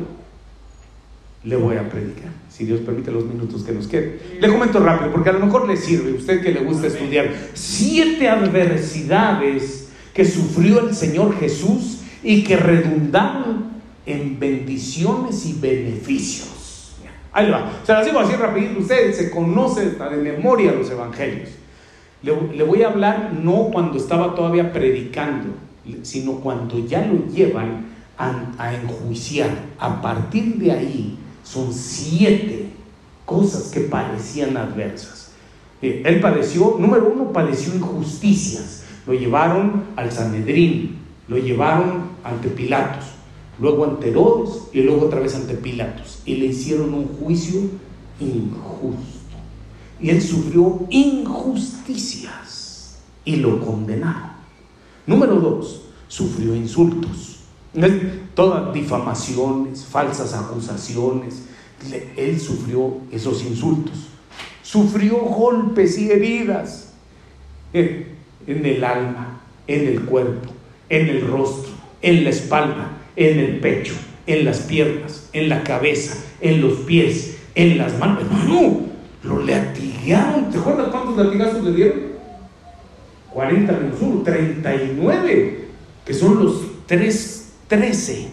[1.45, 4.18] le voy a predicar, si Dios permite los minutos que nos queden.
[4.40, 8.28] Le comento rápido, porque a lo mejor le sirve, usted que le gusta estudiar, siete
[8.28, 13.72] adversidades que sufrió el Señor Jesús y que redundaron
[14.07, 16.95] en bendiciones y beneficios.
[17.32, 21.49] Ahí va, se las digo así rapidito, usted se conoce de memoria los evangelios.
[22.22, 25.49] Le, le voy a hablar no cuando estaba todavía predicando,
[26.03, 27.86] sino cuando ya lo llevan
[28.18, 29.51] a, enjuiciar.
[29.78, 31.18] A partir de ahí
[31.53, 32.70] son siete
[33.26, 35.32] cosas que parecían adversas.
[35.82, 38.84] Eh, él padeció, número uno, padeció injusticias.
[39.07, 40.96] Lo llevaron al Sanedrín,
[41.28, 43.05] lo llevaron ante Pilatos,
[43.59, 46.22] luego ante Herodes y luego otra vez ante Pilatos.
[46.24, 47.61] Y le hicieron un juicio
[48.18, 49.36] injusto.
[50.00, 54.32] Y él sufrió injusticias y lo condenaron.
[55.07, 57.40] Número dos, sufrió insultos.
[58.35, 61.43] Todas difamaciones, falsas acusaciones.
[62.16, 64.09] Él sufrió esos insultos.
[64.62, 66.93] Sufrió golpes y heridas
[67.72, 68.16] en
[68.47, 70.51] el alma, en el cuerpo,
[70.89, 73.95] en el rostro, en la espalda, en el pecho,
[74.26, 78.22] en las piernas, en la cabeza, en los pies, en las manos.
[78.22, 78.80] Hermano,
[79.22, 80.51] lo latigaron.
[80.51, 82.12] ¿Te acuerdas cuántos latigazos le dieron?
[83.33, 85.64] 40 menos 1, 39,
[86.05, 87.41] que son los tres
[87.73, 88.29] 13.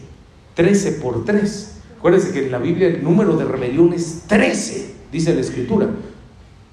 [0.53, 1.75] 13 por 3.
[1.97, 5.87] Acuérdense que en la Biblia el número de rebelión es 13, dice la Escritura.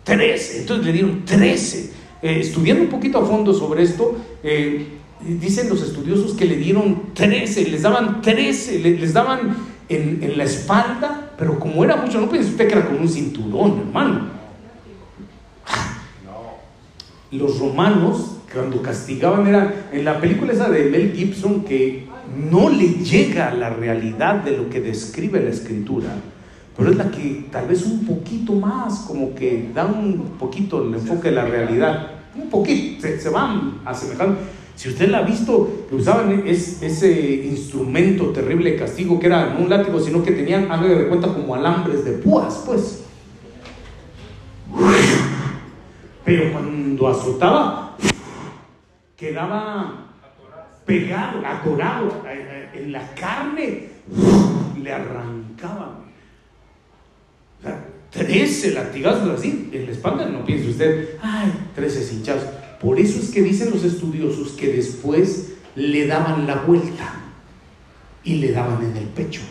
[0.03, 0.63] 13.
[0.63, 1.93] Entonces le dieron 13.
[2.23, 4.85] Eh, estudiando un poquito a fondo sobre esto, eh,
[5.21, 9.57] dicen los estudiosos que le dieron 13, les daban 13, les, daban
[9.89, 13.09] en, en, la espalda, pero como era mucho, no piense usted que era con un
[13.09, 14.27] cinturón, hermano.
[17.31, 22.06] Los romanos, cuando castigaban, era en la película esa de Mel Gibson que
[22.37, 26.11] no le llega a la realidad de lo que describe la escritura,
[26.77, 30.95] pero es la que tal vez un poquito más, como que da un poquito el
[30.95, 34.39] enfoque de la realidad, un poquito, se, van asemejando.
[34.75, 39.61] Si usted la ha visto, que usaban ese instrumento terrible de castigo, que era no
[39.61, 43.05] un látigo, sino que tenían, haga de cuenta, como alambres de púas, pues.
[46.27, 47.97] Pero cuando azotaba,
[49.17, 50.06] quedaba
[50.87, 53.89] pegado, atorado eh, eh, en la carne,
[54.81, 56.07] le arrancaban.
[57.59, 62.45] O sea, 13 latigazos así en la espalda, no piense usted, ay, 13 hinchados.
[62.81, 67.15] Por eso es que dicen los estudiosos que después le daban la vuelta
[68.23, 69.43] y le daban en el pecho.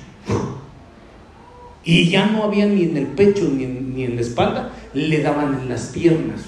[1.83, 5.21] Y ya no había ni en el pecho ni en, ni en la espalda, le
[5.21, 6.41] daban en las piernas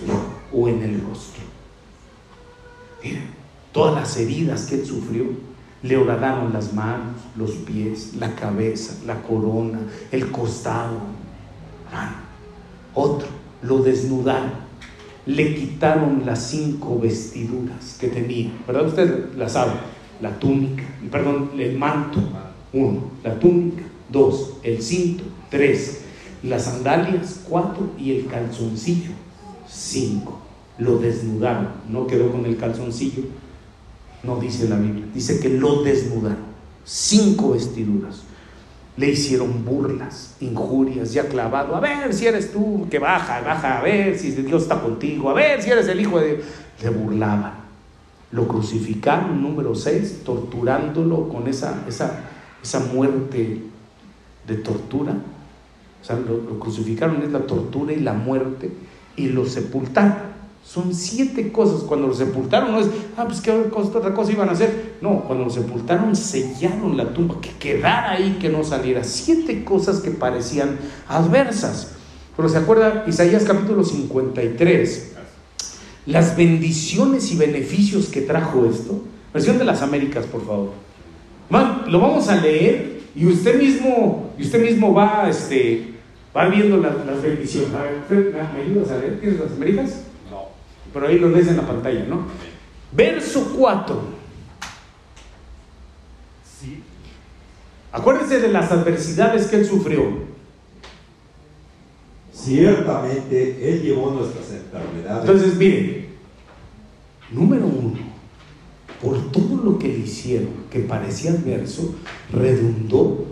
[0.52, 1.44] o en el rostro.
[3.04, 3.37] Miren,
[3.72, 5.26] todas las heridas que él sufrió.
[5.84, 9.80] Le horadaron las manos, los pies, la cabeza, la corona,
[10.12, 10.98] el costado.
[12.94, 13.28] Otro,
[13.62, 14.68] lo desnudaron.
[15.28, 18.52] Le quitaron las cinco vestiduras que tenía.
[18.66, 18.88] ¿Verdad?
[18.88, 19.74] Usted la sabe.
[20.20, 22.20] La túnica, perdón, el manto.
[22.74, 23.84] Uno, la túnica.
[24.10, 25.26] Dos, el cinto.
[25.52, 26.02] Tres,
[26.42, 27.42] las sandalias.
[27.48, 29.12] Cuatro y el calzoncillo.
[29.68, 30.40] Cinco.
[30.80, 31.68] Lo desnudaron.
[31.88, 33.26] No quedó con el calzoncillo
[34.24, 36.48] no dice la Biblia, dice que lo desnudaron.
[36.84, 38.24] Cinco vestiduras.
[38.96, 41.76] le hicieron burlas, injurias, ya clavado.
[41.76, 45.34] A ver si eres tú, que baja, baja, a ver si Dios está contigo, a
[45.34, 46.44] ver si eres el hijo de...
[46.82, 47.54] Le burlaban.
[48.32, 52.22] Lo crucificaron, número 6, torturándolo con esa, esa,
[52.64, 53.62] esa muerte
[54.48, 55.14] de tortura.
[56.02, 58.72] O sea, lo, lo crucificaron, es la tortura y la muerte,
[59.16, 60.37] y lo sepultaron.
[60.68, 61.84] Son siete cosas.
[61.84, 64.98] Cuando lo sepultaron, no es, ah, pues qué otra cosa iban a hacer.
[65.02, 69.04] No, cuando lo sepultaron, sellaron la tumba, que quedara ahí, que no saliera.
[69.06, 71.94] Siete cosas que parecían adversas.
[72.36, 75.14] Pero se acuerda, Isaías capítulo 53,
[76.06, 79.02] las bendiciones y beneficios que trajo esto.
[79.34, 80.72] Versión de las Américas, por favor.
[81.88, 85.94] lo vamos a leer y usted mismo, y usted mismo va, este,
[86.36, 87.70] va viendo las, bendiciones.
[88.10, 89.20] ¿me ayudas a leer?
[89.22, 90.07] ¿Tienes las Américas?
[90.98, 92.24] Pero ahí lo lees en la pantalla, ¿no?
[92.92, 94.02] Verso 4.
[96.60, 96.82] Sí.
[97.92, 100.02] Acuérdense de las adversidades que él sufrió.
[102.34, 105.22] Ciertamente, Él llevó nuestras enfermedades.
[105.22, 106.08] Entonces, miren,
[107.32, 108.00] número uno,
[109.00, 111.94] por todo lo que le hicieron, que parecía adverso,
[112.34, 113.24] redundó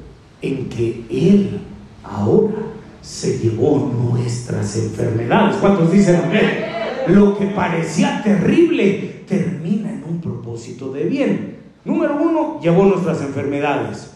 [0.44, 1.62] en que Él
[2.04, 2.62] ahora
[3.02, 5.56] se llevó nuestras enfermedades.
[5.56, 6.76] ¿Cuántos dicen amén?
[7.08, 11.58] Lo que parecía terrible termina en un propósito de bien.
[11.84, 14.12] Número uno, llevó nuestras enfermedades.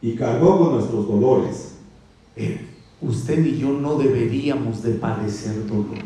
[0.00, 1.74] Y cargó con nuestros dolores.
[2.36, 2.60] Eh,
[3.00, 6.04] usted y yo no deberíamos de padecer dolores.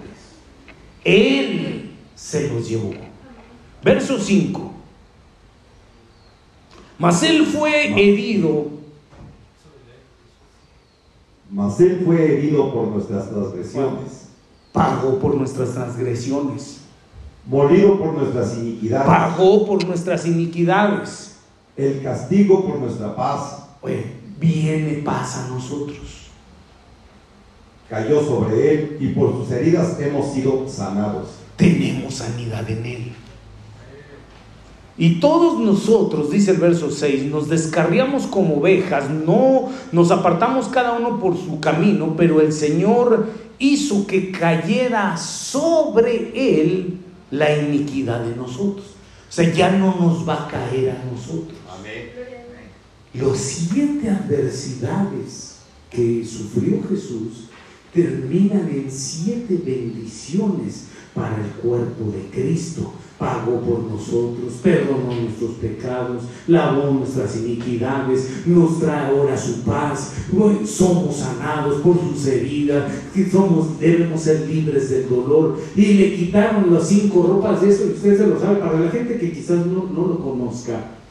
[1.04, 2.92] Él se los llevó.
[3.82, 4.72] Verso 5.
[6.98, 8.68] Mas él fue herido.
[11.50, 14.21] Mas él fue herido por nuestras transgresiones
[14.72, 16.78] pagó por nuestras transgresiones.
[17.46, 19.06] Molido por nuestras iniquidades.
[19.06, 21.36] Pagó por nuestras iniquidades.
[21.76, 23.64] El castigo por nuestra paz.
[23.80, 24.04] Oye,
[24.38, 26.28] viene paz a nosotros.
[27.88, 31.28] Cayó sobre él y por sus heridas hemos sido sanados.
[31.56, 33.12] Tenemos sanidad en él.
[34.96, 40.92] Y todos nosotros, dice el verso 6, nos descarriamos como ovejas, no nos apartamos cada
[40.92, 43.26] uno por su camino, pero el Señor
[43.62, 46.98] hizo que cayera sobre él
[47.30, 48.86] la iniquidad de nosotros.
[49.28, 51.56] O sea, ya no nos va a caer a nosotros.
[51.70, 52.10] Amén.
[53.14, 55.58] Los siete adversidades
[55.90, 57.48] que sufrió Jesús
[57.92, 62.92] terminan en siete bendiciones para el cuerpo de Cristo
[63.22, 70.14] pagó por nosotros, perdonó nuestros pecados, lavó nuestras iniquidades, nos trae ahora su paz,
[70.66, 72.90] somos sanados por sus heridas,
[73.30, 75.56] somos, debemos ser libres del dolor.
[75.76, 78.90] Y le quitaron las cinco ropas de eso, y ustedes se lo saben, para la
[78.90, 81.01] gente que quizás no, no lo conozca.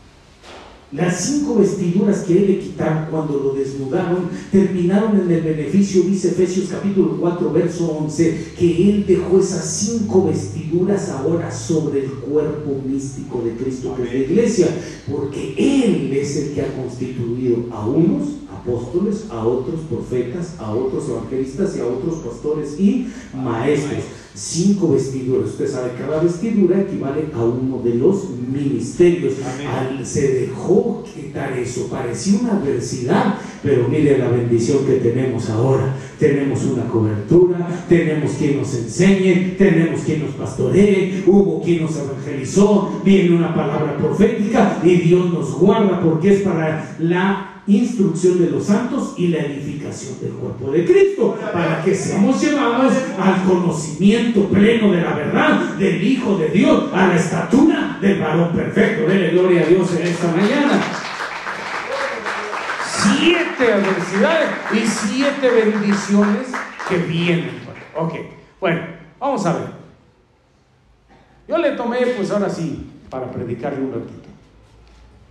[0.92, 6.30] Las cinco vestiduras que él le quitaron cuando lo desnudaron terminaron en el beneficio, dice
[6.30, 12.82] Efesios capítulo 4, verso 11, que él dejó esas cinco vestiduras ahora sobre el cuerpo
[12.86, 14.68] místico de Cristo, que es la iglesia,
[15.10, 21.08] porque él es el que ha constituido a unos apóstoles, a otros profetas, a otros
[21.08, 24.04] evangelistas y a otros pastores y maestros
[24.34, 25.52] cinco vestiduras.
[25.52, 29.34] Usted sabe, cada vestidura equivale a uno de los ministerios.
[30.04, 31.88] se dejó quitar eso.
[31.88, 35.96] Parecía una adversidad, pero mire la bendición que tenemos ahora.
[36.20, 43.02] Tenemos una cobertura, tenemos quien nos enseñe, tenemos quien nos pastoree, hubo quien nos evangelizó,
[43.04, 48.66] viene una palabra profética y Dios nos guarda porque es para la instrucción de los
[48.66, 54.92] santos y la edificación del cuerpo de Cristo, para que seamos llevados al conocimiento pleno
[54.92, 59.08] de la verdad del Hijo de Dios, a la estatura del varón perfecto.
[59.08, 60.82] Dele gloria a Dios en esta mañana.
[63.04, 66.48] Siete adversidades y siete bendiciones
[66.90, 67.62] que vienen.
[67.96, 68.14] Ok,
[68.60, 68.82] bueno,
[69.20, 69.68] vamos a ver.
[71.48, 74.21] Yo le tomé, pues ahora sí, para predicarle un ratito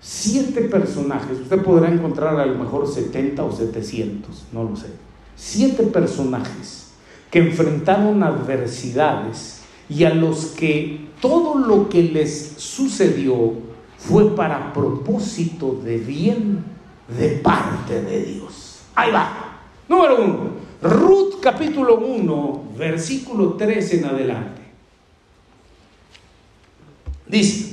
[0.01, 4.89] siete personajes, usted podrá encontrar a lo mejor 70 o 700, no lo sé,
[5.37, 6.93] siete personajes
[7.31, 13.55] que enfrentaron adversidades y a los que todo lo que les sucedió
[13.99, 16.65] fue para propósito de bien
[17.19, 18.81] de parte de Dios.
[18.95, 19.61] Ahí va.
[19.89, 20.51] Número uno,
[20.83, 24.63] Ruth capítulo 1, versículo 3 en adelante.
[27.27, 27.70] Dice,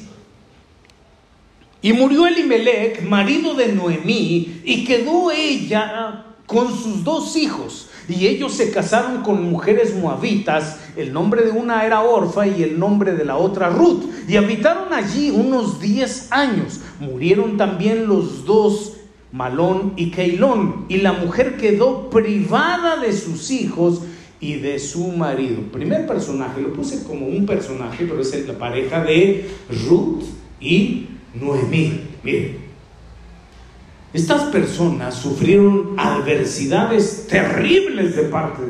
[1.87, 7.87] y murió Elimelech, marido de Noemí, y quedó ella con sus dos hijos.
[8.09, 10.79] Y ellos se casaron con mujeres moabitas.
[10.97, 14.03] El nombre de una era Orfa y el nombre de la otra Ruth.
[14.27, 16.81] Y habitaron allí unos diez años.
[16.99, 18.97] Murieron también los dos
[19.31, 20.87] Malón y Keilón.
[20.89, 24.01] Y la mujer quedó privada de sus hijos
[24.41, 25.61] y de su marido.
[25.71, 29.49] Primer personaje, lo puse como un personaje, pero es la pareja de
[29.87, 30.25] Ruth
[30.59, 31.07] y
[31.39, 32.01] Noemí.
[32.23, 32.57] Miren,
[34.13, 38.63] estas personas sufrieron adversidades terribles de parte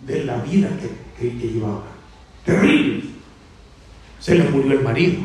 [0.00, 1.82] de la vida que, que, que llevaban.
[2.44, 3.04] Terribles.
[4.18, 5.20] Se le murió el marido,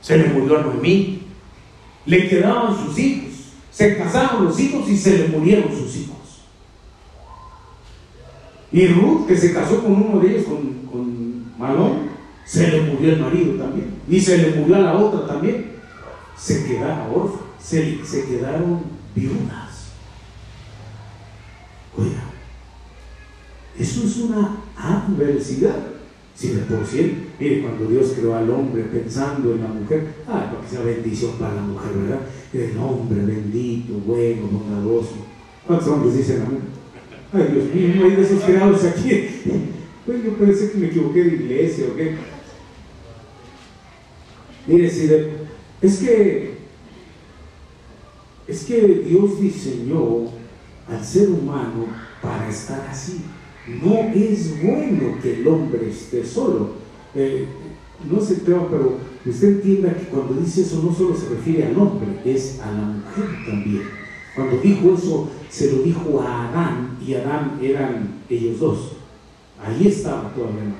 [0.00, 1.22] se le murió a Noemí,
[2.04, 3.32] le quedaban sus hijos,
[3.70, 6.16] se casaron los hijos y se le murieron sus hijos.
[8.70, 12.05] Y Ruth, que se casó con uno de ellos, con, con Malón,
[12.46, 13.90] se le murió el marido también.
[14.08, 15.72] Y se le murió a la otra también.
[16.38, 18.82] Se quedaron órfanos, se, se quedaron
[19.14, 19.90] viudas.
[21.98, 22.24] Oiga,
[23.78, 25.76] eso es una adversidad.
[26.36, 30.50] Si de por sí, mire, cuando Dios creó al hombre pensando en la mujer, ah,
[30.52, 32.20] para que sea bendición para la mujer, ¿verdad?
[32.52, 35.14] El hombre bendito, bueno, bondadoso.
[35.66, 36.60] ¿Cuántos hombres dicen amén?
[37.32, 39.28] Ay, Dios mío, hay desesperados aquí.
[40.06, 42.14] Pues yo pensé que me equivoqué de iglesia o qué.
[44.66, 45.10] Mire, si
[45.80, 46.56] es que
[48.46, 50.26] es que Dios diseñó
[50.88, 51.86] al ser humano
[52.22, 53.22] para estar así.
[53.82, 56.74] No es bueno que el hombre esté solo.
[57.14, 57.46] Eh,
[58.08, 62.06] no sé, pero usted entienda que cuando dice eso no solo se refiere al hombre,
[62.24, 63.82] es a la mujer también.
[64.36, 68.92] Cuando dijo eso, se lo dijo a Adán y Adán eran ellos dos.
[69.60, 70.76] Ahí estaba todavía la mujer.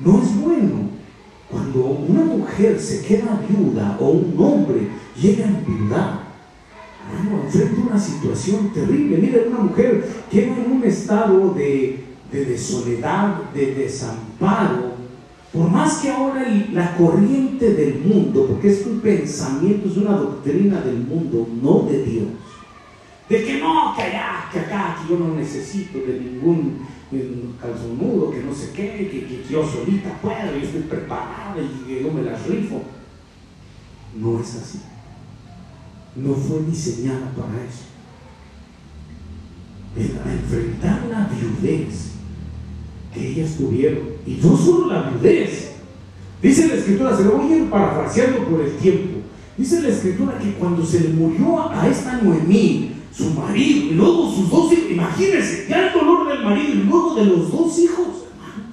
[0.00, 0.89] No es bueno
[1.50, 4.88] cuando una mujer se queda viuda o un hombre
[5.20, 6.30] llega a enviudar.
[7.10, 9.16] Bueno, enfrenta una situación terrible.
[9.16, 15.00] Mire, una mujer queda en un estado de, de soledad, de desamparo,
[15.52, 20.80] por más que ahora la corriente del mundo, porque es un pensamiento, es una doctrina
[20.80, 22.28] del mundo, no de Dios,
[23.28, 26.78] de que no, que allá, que acá, que yo no necesito de ningún
[27.60, 32.02] calzonudo, que no sé qué, que, que, yo solita puedo, yo estoy preparada y que
[32.02, 32.82] yo me las rifo.
[34.16, 34.80] No es así.
[36.16, 37.84] No fue diseñada para eso.
[39.96, 42.12] El, enfrentar la viudez
[43.12, 45.72] que ellas tuvieron, y no solo la viudez,
[46.40, 49.18] dice la escritura, se lo voy a ir parafraseando por el tiempo,
[49.58, 54.30] dice la escritura que cuando se le murió a esta Noemí, su marido, y luego
[54.30, 58.06] sus dos hijos, imagínense, ya el dolor del marido y luego de los dos hijos,
[58.30, 58.72] hermano.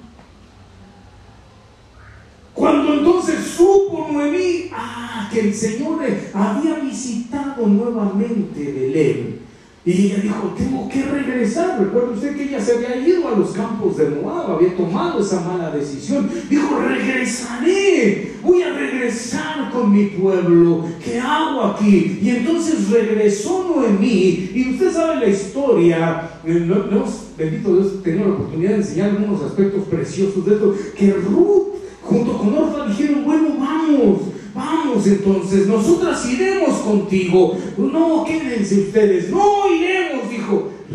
[2.54, 6.00] Cuando entonces supo Noemí, ah, que el Señor
[6.32, 9.37] había visitado nuevamente Belén,
[9.84, 11.80] y ella dijo, tengo que regresar.
[11.80, 15.40] Recuerda usted que ella se había ido a los campos de Moab, había tomado esa
[15.40, 16.28] mala decisión.
[16.50, 20.84] Dijo, regresaré, voy a regresar con mi pueblo.
[21.02, 22.18] ¿Qué hago aquí?
[22.20, 24.50] Y entonces regresó Noemí.
[24.52, 26.30] Y usted sabe la historia.
[26.44, 27.04] Eh, no,
[27.38, 30.74] bendito Dios, tenido la oportunidad de enseñar algunos aspectos preciosos de esto.
[30.96, 31.68] Que Ruth
[32.02, 34.18] junto con Orfa dijeron, bueno, vamos
[34.58, 37.56] Vamos entonces, nosotras iremos contigo.
[37.76, 39.30] No, quédense ustedes.
[39.30, 39.57] No,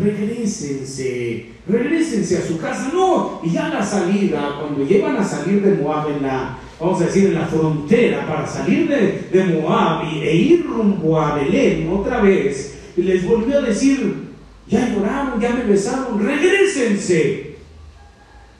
[0.04, 0.18] dijo.
[0.18, 2.90] Regrésense, regrésense a su casa.
[2.92, 7.06] No, y ya la salida, cuando llevan a salir de Moab en la, vamos a
[7.06, 12.20] decir, en la frontera, para salir de, de Moab e ir rumbo a Belén otra
[12.20, 14.24] vez, les volvió a decir,
[14.68, 17.54] ya lloraron, ya me besaron, regrésense.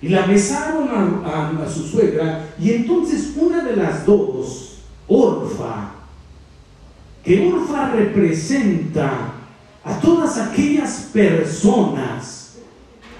[0.02, 0.88] Y la besaron
[1.24, 5.92] a, a, su suegra, y entonces una de las dos, Orfa,
[7.24, 9.33] que Orfa representa
[9.84, 12.56] a todas aquellas personas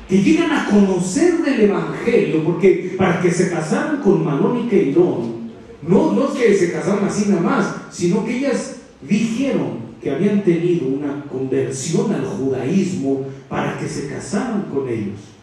[0.09, 5.45] que llegan a conocer del Evangelio, porque para que se casaran con Malón y Keirón,
[5.83, 10.43] no, no es que se casaron así nada más, sino que ellas dijeron que habían
[10.43, 15.34] tenido una conversión al judaísmo para que se casaran con ellos.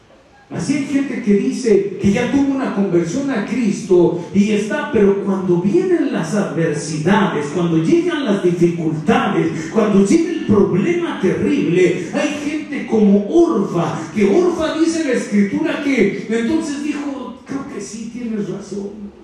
[0.51, 5.23] Así hay gente que dice que ya tuvo una conversión a Cristo y está, pero
[5.23, 12.85] cuando vienen las adversidades, cuando llegan las dificultades, cuando llega el problema terrible, hay gente
[12.87, 19.20] como Orfa, que Orfa dice la escritura que entonces dijo, creo que sí, tienes razón.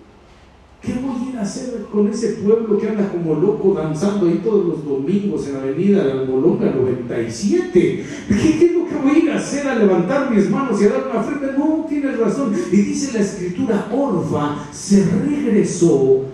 [0.82, 4.41] ¿Qué voy a ir a hacer con ese pueblo que anda como loco danzando ahí
[4.43, 7.71] todos los domingos en la avenida de Albolonga 97?
[8.30, 10.89] ¿Qué, es lo que voy a ir a hacer a levantar mis manos y a
[10.89, 11.57] dar una frente?
[11.57, 12.53] No, tienes razón.
[12.71, 16.25] Y dice la escritura, Orfa se regresó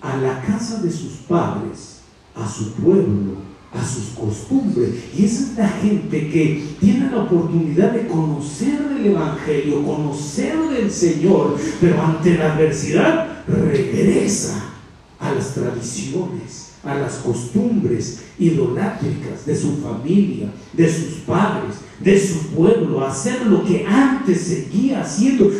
[0.00, 2.00] a la casa de sus padres,
[2.34, 3.36] a su pueblo,
[3.74, 4.90] a sus costumbres.
[5.16, 11.56] Y es la gente que tiene la oportunidad de conocer del Evangelio, conocer del Señor,
[11.80, 14.70] pero ante la adversidad regresa
[15.18, 22.48] a las tradiciones, a las costumbres idolátricas de su familia, de sus padres, de su
[22.48, 25.50] pueblo, a hacer lo que antes seguía haciendo.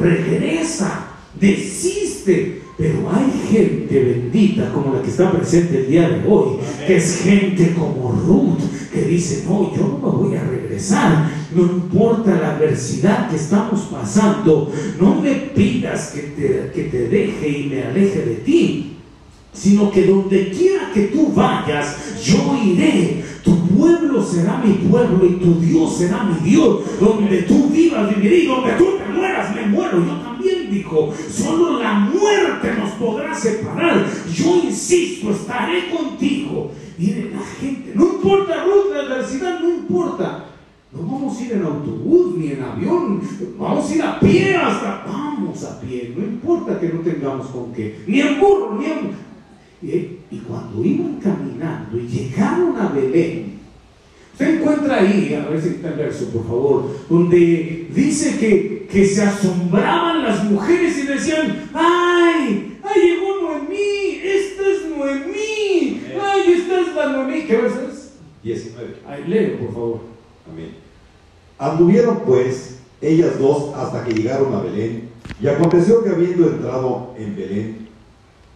[0.00, 1.06] Regresa,
[1.38, 2.63] desiste.
[2.76, 7.22] Pero hay gente bendita como la que está presente el día de hoy, que es
[7.22, 8.58] gente como Ruth,
[8.92, 13.80] que dice, no, yo no me voy a regresar, no importa la adversidad que estamos
[13.82, 18.96] pasando, no me pidas que te, que te deje y me aleje de ti,
[19.52, 23.24] sino que donde quiera que tú vayas, yo iré.
[23.44, 26.80] Tu pueblo será mi pueblo y tu Dios será mi Dios.
[26.98, 30.33] Donde tú vivas, viviré y donde tú te mueras, me muero.
[30.70, 34.06] Dijo, solo la muerte nos podrá separar.
[34.32, 36.70] Yo insisto, estaré contigo.
[36.98, 40.46] Mire, la gente, no importa Ruth, la adversidad, no importa.
[40.92, 43.20] No vamos a ir en autobús ni en avión,
[43.58, 47.72] vamos a ir a pie hasta, vamos a pie, no importa que no tengamos con
[47.72, 49.24] qué, ni en burro, ni en
[49.82, 53.53] y, cuando iban caminando y llegaron a Belén,
[54.34, 59.06] usted encuentra ahí, a ver si está el verso, por favor, donde dice que, que
[59.06, 62.78] se asombraban las mujeres y decían, ¡ay!
[62.82, 64.20] ¡Ay, llegó Noemí!
[64.22, 66.02] ¡Esta es Noemí!
[66.20, 67.42] ¡Ay, esta es la Noemí!
[67.46, 68.12] ¿Qué verso es?
[68.42, 68.96] 19.
[69.06, 70.00] Ay, léelo, por favor.
[70.52, 70.70] Amén.
[71.58, 75.08] Anduvieron pues ellas dos hasta que llegaron a Belén,
[75.40, 77.84] y aconteció que habiendo entrado en Belén,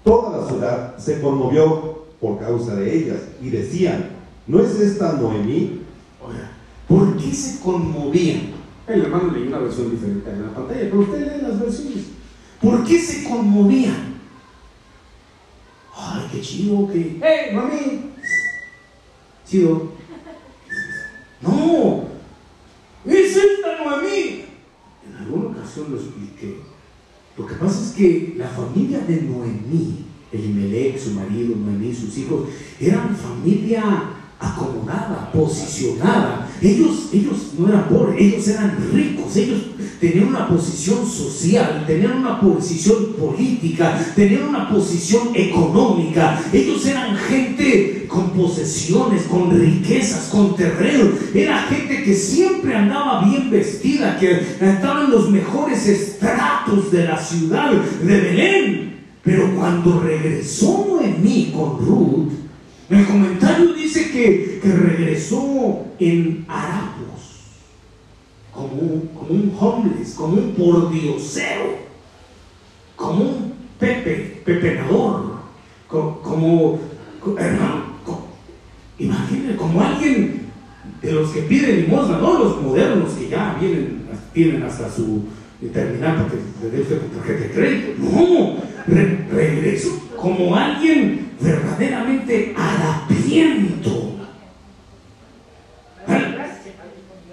[0.09, 4.09] Toda la ciudad se conmovió por causa de ellas y decían,
[4.49, 5.83] ¿no es esta Noemí?
[6.21, 6.51] Oiga,
[6.89, 8.59] ¿por qué se conmovían?
[8.87, 12.05] El hermano leí una versión diferente en la pantalla, pero usted lee las versiones.
[12.61, 14.15] ¿Por qué se conmovían?
[15.95, 17.19] Ay, qué chido que...
[17.23, 18.13] ¡Hey, mami!
[19.47, 19.93] Chido.
[21.43, 22.05] No,
[23.05, 24.45] es esta Noemí.
[25.07, 26.61] En alguna ocasión lo expliqué.
[27.37, 32.49] Lo que pasa es que la familia de Noemí, Elimelech, su marido, Noemí, sus hijos,
[32.81, 36.49] eran familia acomodada, posicionada.
[36.63, 39.63] Ellos, ellos no eran pobres, ellos eran ricos, ellos
[40.01, 46.41] tenían una posición social, tenían una posición política, tenían una posición económica.
[46.53, 51.11] Ellos eran gente con posesiones, con riquezas, con terreno.
[51.35, 57.19] Era gente que siempre andaba bien vestida, que estaba en los mejores estratos de la
[57.19, 58.99] ciudad de Belén.
[59.25, 62.48] Pero cuando regresó Noemí con Ruth,
[62.91, 67.43] el comentario dice que, regresó en harapos,
[68.53, 68.79] como
[69.15, 71.77] como un homeless, como un pordiosero,
[72.97, 75.39] como un pepe, pepenador,
[75.87, 76.79] como, como
[77.39, 77.85] hermano,
[78.99, 80.49] imagínense, como alguien
[81.03, 85.25] de los que piden limosna, no los modernos que ya vienen, tienen hasta su
[85.73, 94.15] terminal para que le dé tarjeta de crédito, no, regreso como alguien verdaderamente harapiento,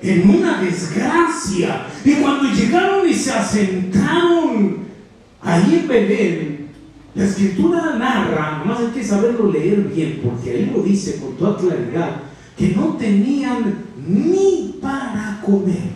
[0.01, 1.87] en una desgracia.
[2.03, 4.77] Y cuando llegaron y se asentaron
[5.41, 6.67] ahí en Belén,
[7.15, 11.57] la escritura narra, nomás hay que saberlo leer bien, porque ahí lo dice con toda
[11.57, 12.21] claridad,
[12.57, 15.95] que no tenían ni para comer.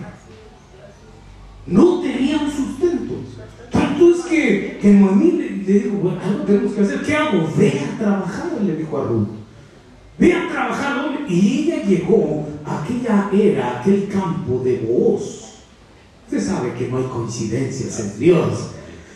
[1.68, 3.16] No tenían sustento.
[3.70, 7.02] Tanto es que, que Noemí le dijo, bueno, algo tenemos que hacer.
[7.02, 7.48] ¿Qué hago?
[7.56, 9.28] Ve a trabajar, le dijo a Ruth.
[10.18, 15.46] Ve a trabajar, Y ella llegó a aquella era, aquel campo de voz.
[16.26, 18.72] Usted sabe que no hay coincidencias en Dios.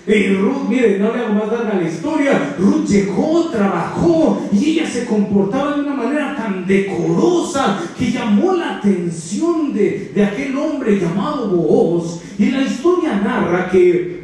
[0.06, 2.56] Y Ruth, mire, no le hago más larga la historia.
[2.60, 8.78] Ruth llegó, trabajó y ella se comportaba de una manera tan decorosa que llamó la
[8.78, 12.22] atención de, de aquel hombre llamado Booz.
[12.38, 14.24] Y la historia narra que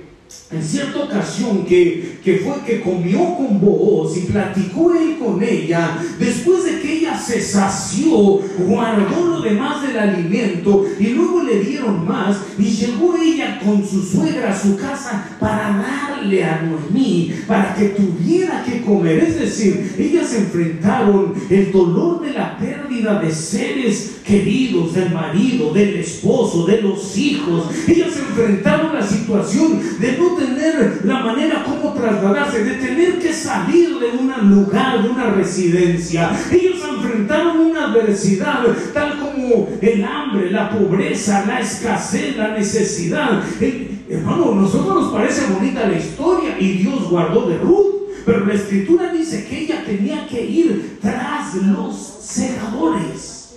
[0.51, 5.99] en cierta ocasión que, que, fue que comió con vos y platicó él con ella,
[6.17, 12.07] después de que ella se sació, guardó lo demás del alimento y luego le dieron
[12.07, 17.75] más y llegó ella con su suegra a su casa para darle a Noemí, para
[17.75, 19.19] que tuviera que comer.
[19.19, 25.95] Es decir, ellas enfrentaron el dolor de la pérdida de seres queridos, del marido, del
[25.97, 27.65] esposo, de los hijos.
[27.87, 33.99] Ellas enfrentaron la situación de no tener la manera como trasladarse, de tener que salir
[33.99, 36.31] de un lugar, de una residencia.
[36.51, 43.43] Ellos enfrentaron una adversidad tal como el hambre, la pobreza, la escasez, la necesidad.
[44.09, 47.95] hermano, a nosotros nos parece bonita la historia y Dios guardó de Ruth.
[48.25, 53.55] Pero la escritura dice que ella tenía que ir tras los segadores.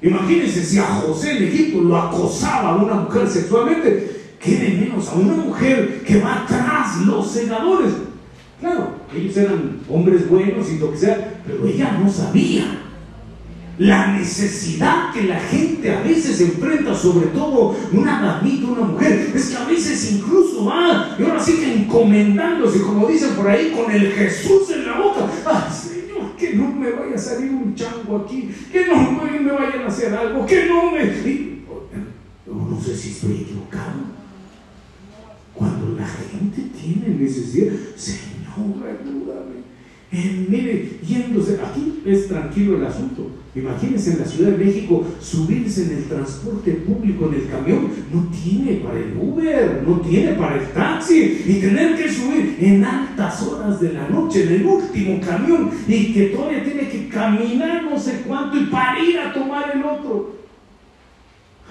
[0.00, 5.14] Imagínense si a José en Egipto lo acosaba una mujer sexualmente, ¿Qué de menos a
[5.14, 7.92] una mujer que va tras los segadores?
[8.58, 12.64] Claro, ellos eran hombres buenos y lo que sea, pero ella no sabía
[13.78, 19.50] la necesidad que la gente a veces enfrenta, sobre todo una damita, una mujer, es
[19.50, 23.90] que a veces incluso va, y ahora sí que encomendándose, como dicen por ahí, con
[23.92, 25.26] el Jesús en la boca.
[25.46, 29.84] Ay, Señor, que no me vaya a salir un chango aquí, que no me, vayan
[29.84, 31.04] a hacer algo, que no me.
[32.46, 34.21] no sé si estoy equivocado.
[35.62, 39.62] Cuando la gente tiene necesidad, Señor, ayúdame.
[40.10, 43.30] Eh, mire, yéndose, aquí es tranquilo el asunto.
[43.54, 48.28] Imagínense en la Ciudad de México subirse en el transporte público, en el camión, no
[48.30, 53.40] tiene para el Uber, no tiene para el taxi y tener que subir en altas
[53.42, 57.96] horas de la noche, en el último camión y que todavía tiene que caminar no
[57.96, 60.41] sé cuánto y para ir a tomar el otro.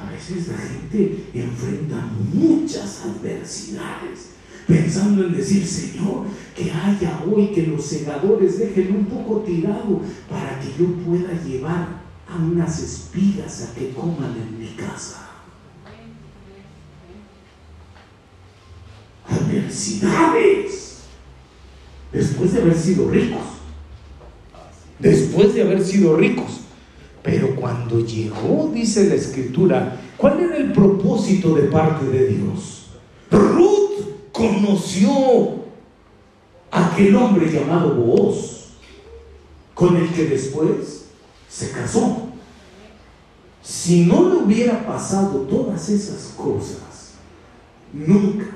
[0.02, 4.32] A veces la gente enfrenta muchas adversidades
[4.68, 6.26] pensando en decir, Señor,
[6.56, 12.02] que haya hoy que los segadores dejen un poco tirado para que yo pueda llevar
[12.28, 15.30] a unas espigas a que coman en mi casa.
[19.28, 21.00] Adversidades.
[22.12, 23.42] Después de haber sido ricos.
[25.00, 26.62] Después de haber sido ricos.
[27.24, 32.88] Pero cuando llegó, dice la escritura, ¿cuál era el propósito de parte de Dios?
[33.30, 35.62] Ruth conoció
[36.72, 38.70] a aquel hombre llamado Booz,
[39.74, 41.06] con el que después
[41.48, 42.28] se casó.
[43.62, 47.14] Si no le hubiera pasado todas esas cosas,
[47.94, 48.48] nunca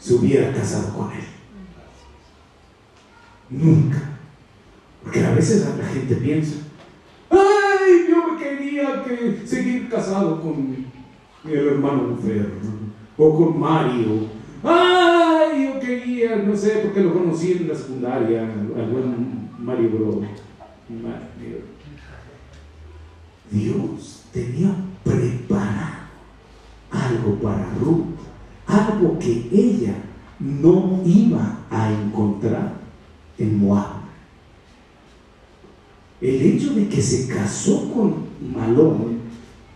[0.00, 1.24] se hubiera casado con él.
[3.48, 4.02] Nunca.
[5.02, 6.54] Porque a veces la gente piensa,
[8.08, 10.70] yo quería que seguir casado con
[11.44, 12.52] mi hermano mujer
[13.16, 15.64] o con Mario ¡Ay!
[15.64, 20.22] Yo quería, no sé, porque lo conocí en la secundaria, al buen Mario Bro.
[23.50, 24.74] Dios tenía
[25.04, 26.02] preparado
[26.90, 28.06] algo para Ruth,
[28.66, 29.94] algo que ella
[30.38, 32.74] no iba a encontrar
[33.38, 34.01] en Moab.
[36.22, 38.14] El hecho de que se casó con
[38.54, 39.22] Malón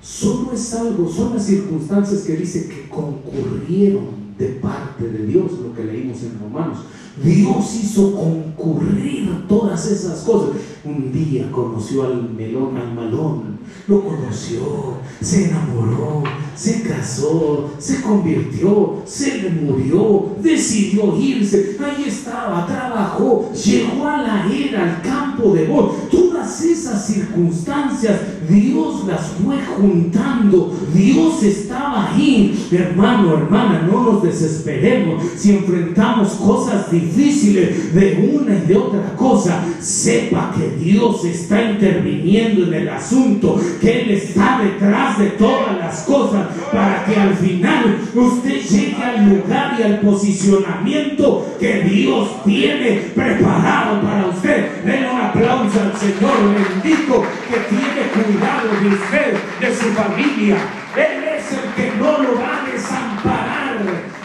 [0.00, 4.04] solo es algo, son las circunstancias que dice que concurrieron
[4.38, 6.78] de parte de Dios, lo que leímos en Romanos.
[7.20, 10.50] Dios hizo concurrir todas esas cosas.
[10.84, 13.55] Un día conoció al melón, al malón,
[13.88, 16.22] lo conoció, se enamoró,
[16.56, 24.52] se casó, se convirtió, se le murió, decidió irse, ahí estaba, trabajó, llegó a la
[24.52, 26.08] era, al campo de voz.
[26.10, 32.66] Todas esas circunstancias, Dios las fue juntando, Dios estaba ahí.
[32.70, 39.62] Hermano, hermana, no nos desesperemos si enfrentamos cosas difíciles de una y de otra cosa.
[39.80, 46.02] Sepa que Dios está interviniendo en el asunto, que Él está detrás de todas las
[46.02, 53.10] cosas para que al final usted llegue al lugar y al posicionamiento que Dios tiene
[53.14, 54.84] preparado para usted.
[54.84, 60.56] Denle un aplauso al Señor bendito que tiene cuidado de usted, de su familia.
[60.96, 63.76] Él es el que no lo va a desamparar.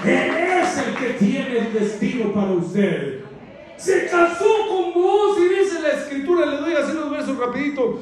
[0.06, 3.22] Él es el que tiene el destino para usted.
[3.78, 8.00] Se casó con vos y dice la escritura, le doy así los versos rapidito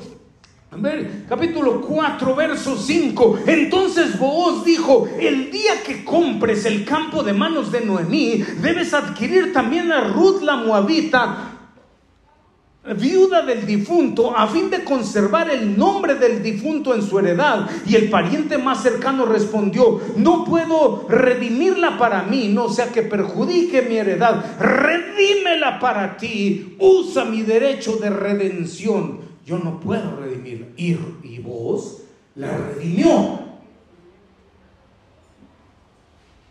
[1.27, 3.39] capítulo 4, verso 5.
[3.47, 9.51] Entonces Booz dijo, el día que compres el campo de manos de Noemí, debes adquirir
[9.51, 11.45] también a Ruth la Moabita,
[12.95, 17.69] viuda del difunto, a fin de conservar el nombre del difunto en su heredad.
[17.85, 23.81] Y el pariente más cercano respondió, no puedo redimirla para mí, no sea que perjudique
[23.81, 24.59] mi heredad.
[24.59, 30.73] Redímela para ti, usa mi derecho de redención yo no puedo redimir.
[30.77, 32.03] Y, y vos
[32.35, 33.39] la redimió.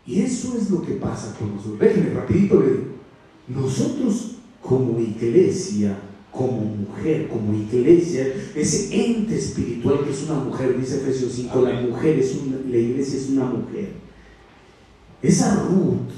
[0.05, 1.79] Y eso es lo que pasa con nosotros.
[1.79, 2.61] Déjenme rapidito
[3.47, 5.97] Nosotros como iglesia,
[6.31, 11.81] como mujer, como iglesia, ese ente espiritual que es una mujer, dice Efesios 5, la
[11.81, 13.93] mujer es una, la iglesia es una mujer.
[15.21, 16.11] Esa Ruth,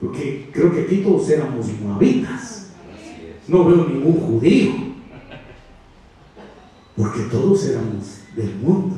[0.00, 2.70] porque creo que aquí todos éramos moabitas.
[3.48, 4.86] No veo ningún judío
[6.96, 8.96] porque todos éramos del mundo,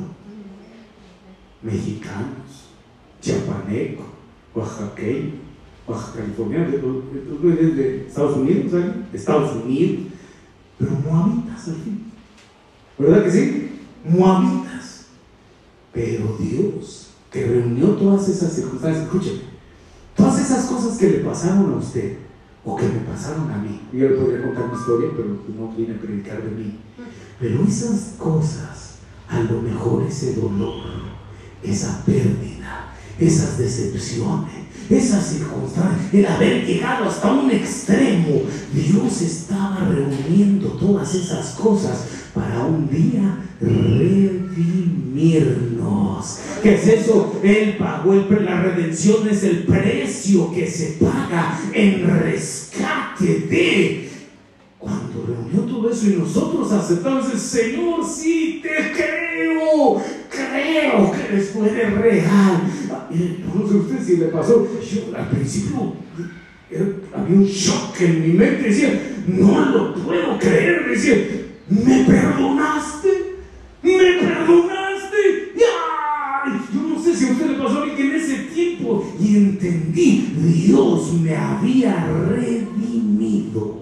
[1.61, 2.69] mexicanos,
[3.21, 4.05] chiapanecos,
[4.55, 5.33] oaxaqueños,
[5.85, 8.95] oaxaca californianos, de, Estados Unidos, ¿sabes?
[9.13, 10.13] Estados Unidos,
[10.77, 12.11] pero moabitas al fin,
[12.97, 13.79] ¿verdad que sí?
[14.05, 15.07] Moabitas,
[15.91, 19.41] pero Dios que reunió todas esas circunstancias, escúcheme,
[20.15, 22.17] todas esas cosas que le pasaron a usted,
[22.65, 23.81] o que me pasaron a mí.
[23.93, 26.79] Yo le podría contar mi historia, pero no viene a predicar de mí.
[27.39, 28.95] Pero esas cosas,
[29.29, 30.83] a lo mejor ese dolor,
[31.63, 34.51] esa pérdida, esas decepciones,
[34.89, 38.41] esas circunstancias, el haber llegado hasta un extremo,
[38.73, 46.39] Dios estaba reuniendo todas esas cosas para un día redimirnos.
[46.61, 47.39] ¿Qué es eso?
[47.43, 54.09] Él pagó el, la redención, es el precio que se paga en rescate de.
[55.27, 61.89] Reunió todo eso y nosotros aceptamos el Señor, sí, te creo, creo que eres de
[61.89, 62.61] real.
[63.53, 65.93] No sé usted si le pasó, yo al principio
[67.15, 71.15] había un shock en mi mente, decía, no lo puedo creer, decía,
[71.69, 73.35] ¿Me perdonaste?
[73.83, 75.53] ¿Me perdonaste?
[76.73, 80.33] Yo no sé si a usted le pasó a que en ese tiempo y entendí,
[80.35, 83.78] Dios me había redimido.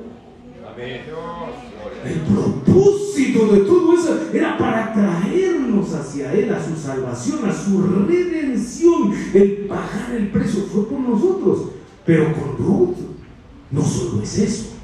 [0.79, 7.81] El propósito de todo eso era para traernos hacia Él, a su salvación, a su
[8.07, 9.13] redención.
[9.33, 11.69] El pagar el precio fue por nosotros.
[12.05, 12.97] Pero con Ruth
[13.71, 14.77] no solo es eso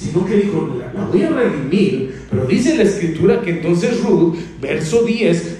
[0.00, 5.02] sino que dijo, la, voy a redimir, pero dice la escritura que entonces Ruth, verso
[5.02, 5.58] 10,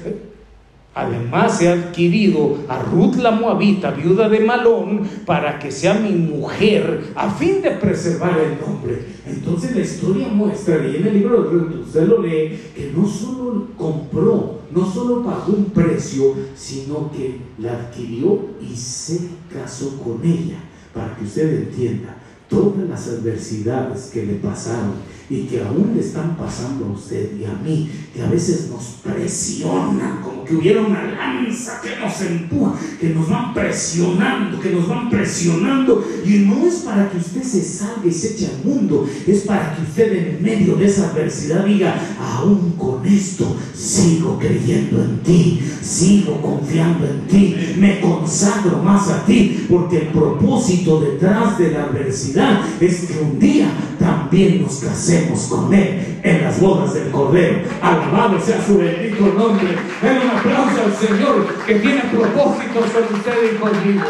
[1.06, 7.12] además ha adquirido a Ruth la Moabita, viuda de Malón, para que sea mi mujer,
[7.14, 9.04] a fin de preservar el nombre.
[9.26, 13.06] Entonces la historia muestra, y en el libro de Ruth usted lo lee, que no
[13.06, 20.20] solo compró, no solo pagó un precio, sino que la adquirió y se casó con
[20.24, 20.58] ella,
[20.94, 22.16] para que usted entienda
[22.48, 24.94] todas las adversidades que le pasaron
[25.30, 28.82] y que aún le están pasando a usted y a mí, que a veces nos
[29.00, 34.88] presionan, como que hubiera una lanza que nos empuja, que nos van presionando, que nos
[34.88, 36.04] van presionando.
[36.26, 39.76] Y no es para que usted se salga y se eche al mundo, es para
[39.76, 45.60] que usted en medio de esa adversidad diga, aún con esto sigo creyendo en ti,
[45.80, 51.84] sigo confiando en ti, me consagro más a ti, porque el propósito detrás de la
[51.84, 53.70] adversidad es que un día
[54.00, 57.60] también nos casemos con Él en las bodas del Cordero.
[57.82, 59.68] Alabado sea su bendito nombre.
[60.02, 64.04] Den un aplauso al Señor que tiene propósitos con usted y conmigo.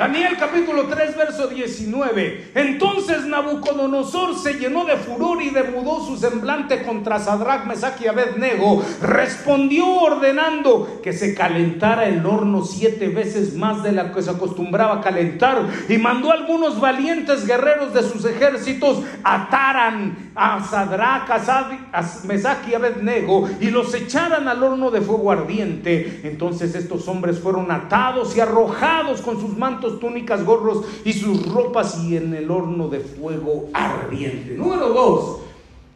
[0.00, 2.52] Daniel capítulo 3, verso 19.
[2.54, 8.82] Entonces Nabucodonosor se llenó de furor y demudó su semblante contra Sadrach, Mesach y Abednego.
[9.02, 14.94] Respondió ordenando que se calentara el horno siete veces más de la que se acostumbraba
[14.94, 22.02] a calentar y mandó a algunos valientes guerreros de sus ejércitos ataran a Sadrach, a
[22.24, 26.22] Mesach y Abednego y los echaran al horno de fuego ardiente.
[26.24, 31.98] Entonces estos hombres fueron atados y arrojados con sus mantos túnicas, gorros y sus ropas
[32.04, 34.54] y en el horno de fuego ardiente.
[34.54, 35.40] Número dos,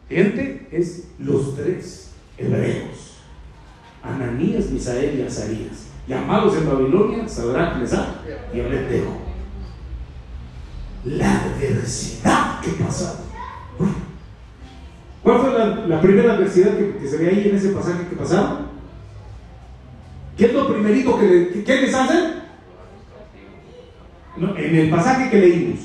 [0.09, 3.19] gente, es los tres hebreos,
[4.03, 8.09] Ananías, Misael y Azarías, llamados en Babilonia, Sadrach, Mesach
[8.53, 9.17] y Abednego.
[11.05, 13.25] La adversidad que pasaron.
[15.25, 18.67] ¿Cuál fue la, primera adversidad que, se ve ahí en ese pasaje que pasaron?
[20.37, 22.44] ¿Qué es lo primerito que, que les hacen?
[24.37, 25.79] En el pasaje que leímos.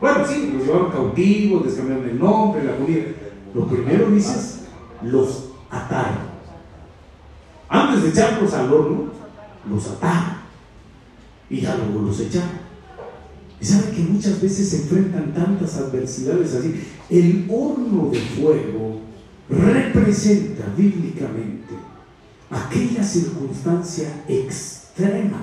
[0.00, 3.04] Bueno, sí, los llevaron cautivos, les cambiaron el nombre, la comida.
[3.54, 4.60] Lo primero dices,
[5.02, 6.36] los ataron.
[7.68, 9.10] Antes de echarlos al horno,
[9.68, 10.36] los ataron.
[11.48, 12.66] Y ya luego los echaron.
[13.60, 16.84] Y saben que muchas veces se enfrentan tantas adversidades así.
[17.08, 19.00] El horno de fuego
[19.48, 21.74] representa bíblicamente
[22.50, 24.75] aquella circunstancia externa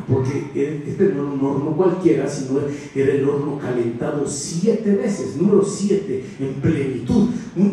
[0.07, 2.59] porque este no era un horno cualquiera, sino
[2.95, 7.29] era el horno calentado siete veces, número siete, en plenitud,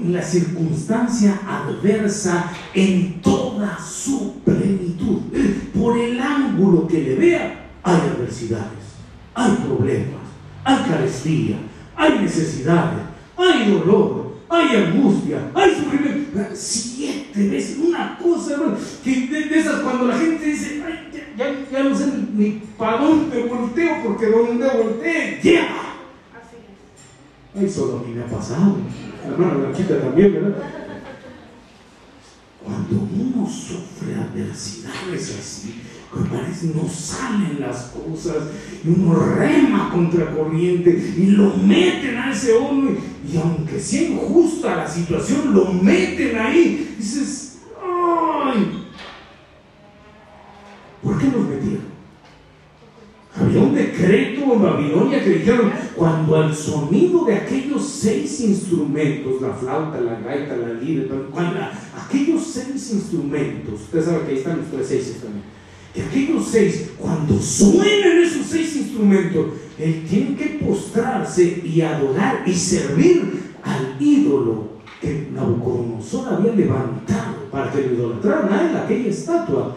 [0.09, 5.21] la circunstancia adversa en toda su plenitud.
[5.75, 8.99] Por el ángulo que le vea, hay adversidades,
[9.35, 10.21] hay problemas,
[10.65, 11.57] hay carestía,
[11.97, 13.01] hay necesidades,
[13.39, 16.41] hay dolor, hay angustia, hay sufrimiento.
[16.55, 18.57] Siete veces, una cosa
[19.03, 20.83] que de, esas cuando la gente dice,
[21.37, 25.63] ya, ya, no sé ni, para dónde volteo, porque donde voltee, ya.
[26.35, 26.57] Así
[27.57, 27.63] es.
[27.63, 28.77] Ay, solo a mí me ha pasado.
[29.25, 30.63] Hermana Blanquita también, ¿verdad?
[32.65, 35.81] Cuando uno sufre adversidades así,
[36.13, 38.37] no salen las cosas,
[38.85, 42.97] y uno rema contra corriente y lo meten a ese hombre,
[43.31, 46.95] y aunque sea injusta la situación, lo meten ahí.
[46.99, 48.87] dices, ¡ay!
[51.03, 51.91] ¿Por qué los metieron?
[53.41, 59.55] Había un decreto en Babilonia que dijeron, cuando al sonido de aquellos seis instrumentos, la
[59.55, 61.05] flauta, la gaita, la lira,
[61.97, 65.45] aquellos seis instrumentos, ustedes saben que ahí están los tres seis también,
[65.95, 69.47] que aquellos seis, cuando suenen esos seis instrumentos,
[69.79, 74.71] él tiene que postrarse y adorar y servir al ídolo
[75.01, 79.77] que Nabucodonosor había levantado para que lo idolatraran a él, aquella estatua.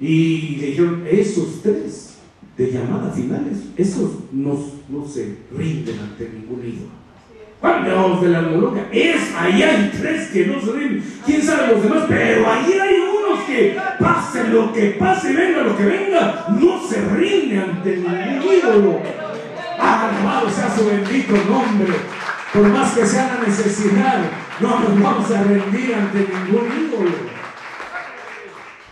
[0.00, 2.14] Y dijeron, esos tres
[2.56, 4.56] de llamada finales, esos no,
[5.06, 7.04] se rinden ante ningún ídolo.
[7.60, 11.82] Cuando de la moloca, es, ahí hay tres que no se rinden, quién sabe los
[11.82, 13.13] demás, pero ahí hay unos
[13.46, 19.00] que pase lo que pase, venga lo que venga, no se rinde ante ningún ídolo.
[19.78, 21.94] Alabado sea su bendito nombre,
[22.52, 24.24] por más que sea la necesidad,
[24.60, 27.34] no nos vamos a rendir ante ningún ídolo.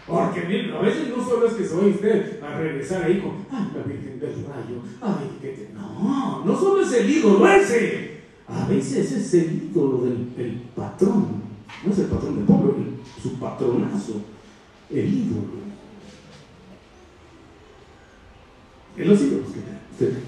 [0.07, 3.69] Porque a veces no solo es que se vaya usted a regresar ahí con, ay,
[3.75, 8.13] la Virgen del Rayo, ay, que No, no solo es el ídolo ese.
[8.49, 11.43] A veces es el ídolo del patrón.
[11.85, 12.75] No es el patrón del pueblo,
[13.23, 14.23] su patronazo.
[14.93, 15.63] El ídolo.
[18.97, 20.19] Es los ídolos que usted.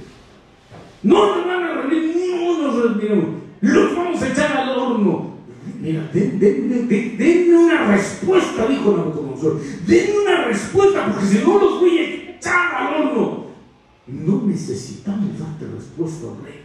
[1.03, 3.27] No nos van a rendir, no nos rendiremos.
[3.61, 5.35] Los vamos a echar al horno.
[5.81, 9.61] Mira, denme una respuesta, dijo Nabucodonosor.
[9.87, 13.45] Denme una respuesta, porque si no los voy a echar al horno.
[14.07, 16.63] No necesitamos darte respuesta, rey.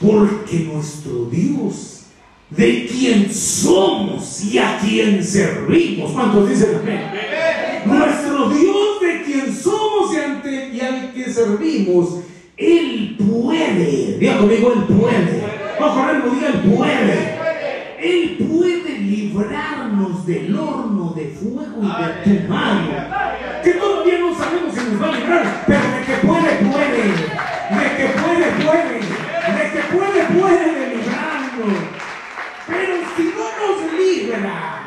[0.00, 2.01] Porque nuestro Dios,
[2.56, 7.00] de quien somos y a quien servimos, ¿cuántos dicen amén?
[7.86, 12.20] Nuestro Dios, de quien somos y, ante, al que servimos,
[12.56, 14.18] Él puede.
[14.18, 15.42] Diga conmigo, Él puede
[15.80, 17.42] Ojalá diga, Él puede.
[17.98, 22.52] Él puede librarnos del horno de fuego y de tu.
[23.64, 27.02] Que todavía no sabemos si nos va a librar, pero de que puede, puede.
[27.78, 28.98] De que puede, puede.
[29.56, 31.91] De que puede, puede librarnos.
[32.72, 34.82] Pero si no nos libra,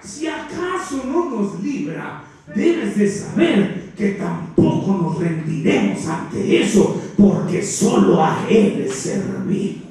[0.00, 2.22] si acaso no nos libra,
[2.54, 9.84] debes de saber que tampoco nos rendiremos ante eso, porque solo a Él servimos.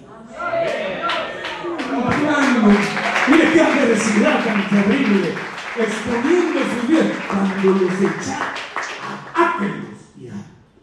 [3.29, 5.33] Mire qué adversidad tan terrible,
[5.77, 7.11] exponiendo su vida.
[7.29, 8.47] Cuando los echaron,
[9.35, 10.21] átenlos y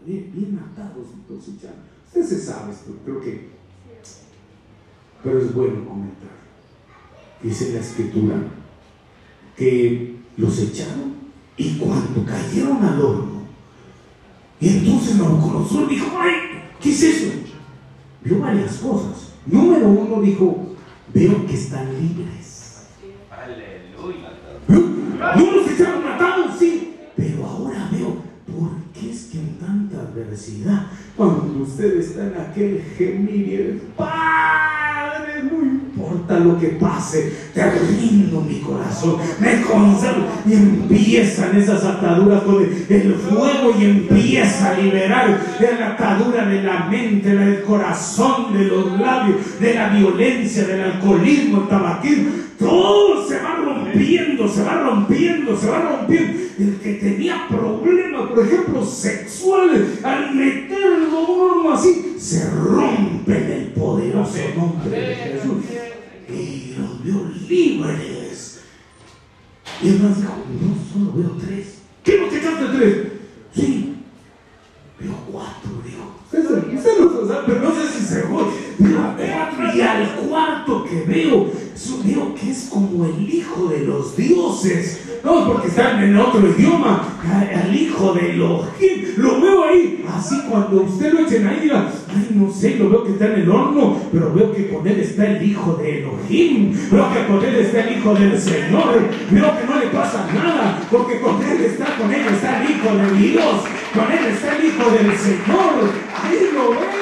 [0.06, 1.82] bien, bien atados los echaron.
[2.06, 3.63] Usted se sabe esto, creo que.
[5.24, 6.28] Pero es bueno comentar.
[7.42, 8.36] Dice la escritura
[9.56, 11.14] que los echaron
[11.56, 13.42] y cuando cayeron al horno,
[14.60, 16.32] y entonces Nabucodonosor dijo, ay,
[16.80, 17.32] ¿qué es eso?
[18.22, 19.32] Vio varias cosas.
[19.46, 20.74] Número uno dijo,
[21.12, 22.86] veo que están libres.
[23.30, 24.30] Aleluya.
[25.36, 30.86] No los echaron matados, sí, pero ahora veo por qué es que en tanta adversidad,
[31.16, 34.73] cuando usted está en aquel gemir y el no
[36.28, 43.14] lo que pase, te rindo mi corazón, me conservo y empiezan esas ataduras con el
[43.14, 45.40] fuego y empieza a liberar
[45.78, 51.62] la atadura de la mente, del corazón, de los labios, de la violencia, del alcoholismo,
[51.62, 56.44] el tabaquismo, todo se va rompiendo, se va rompiendo, se va rompiendo.
[56.58, 63.66] El que tenía problemas, por ejemplo, sexuales, al meterlo uno así, se rompe en el
[63.72, 65.83] poderoso nombre de Jesús.
[66.78, 68.60] Los vio libres.
[69.82, 71.78] Y el más dijo, no, solo veo tres.
[72.02, 73.06] ¿Qué te echaste tres?
[73.54, 73.93] Sí,
[75.04, 76.14] veo cuatro, dijo.
[76.24, 78.42] Usted no sabe, pero no sé si se fue.
[78.78, 81.50] Veo cuatro y al cuarto que veo,
[82.04, 85.00] veo que es como el hijo de los dioses.
[85.22, 89.14] No, porque está en otro idioma, al hijo de Elohim.
[89.16, 90.04] Lo veo ahí.
[90.12, 93.40] Así cuando usted lo echen ahí, diga, ay, no sé, lo veo que está en
[93.40, 96.76] el horno, pero veo que con él está el hijo de Elohim.
[96.90, 99.08] Veo que con él está el hijo del Señor.
[99.30, 102.96] Veo que no le pasa nada, porque con él está, con él está el hijo
[102.96, 103.83] de Dios.
[103.94, 105.90] Con él está el hijo del Señor.
[106.20, 106.94] Ahí lo veo.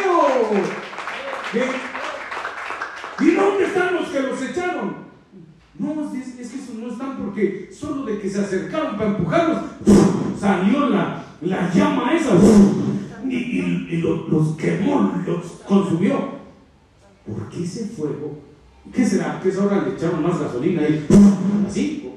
[3.20, 4.96] ¿Y dónde están los que los echaron?
[5.78, 9.58] No, es, es, que esos no están porque solo de que se acercaron para empujarlos,
[10.38, 12.32] salió la, la llama esa
[13.26, 16.42] y, y, los, quemó, los consumió.
[17.26, 18.38] ¿Por qué ese fuego?
[18.92, 19.40] ¿Qué será?
[19.40, 21.06] ¿Que ahora le echaron más gasolina ahí?
[21.66, 22.10] ¿Así?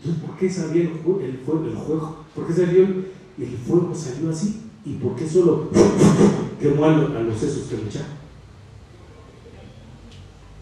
[0.00, 1.20] Entonces, ¿por qué salió el, fuego?
[1.20, 1.38] El
[1.76, 2.23] fuego?
[2.34, 3.94] ¿Por qué salió el, fuego?
[3.94, 4.60] Salió así.
[4.84, 5.70] ¿Y por qué solo
[6.60, 8.24] quemó a los, sesos que lo echaron?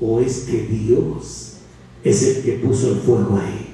[0.00, 1.54] ¿O es que Dios
[2.04, 3.68] es el que puso el fuego ahí?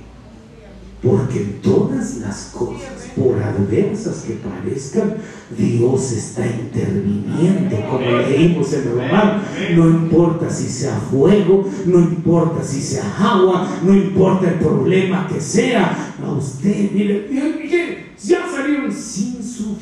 [1.02, 5.14] Porque todas las cosas, por adversas que parezcan,
[5.56, 9.42] Dios está interviniendo, como leímos en Román.
[9.76, 15.40] No importa si sea fuego, no importa si sea agua, no importa el problema que
[15.40, 16.14] sea.
[16.20, 17.57] A usted, mire, salieron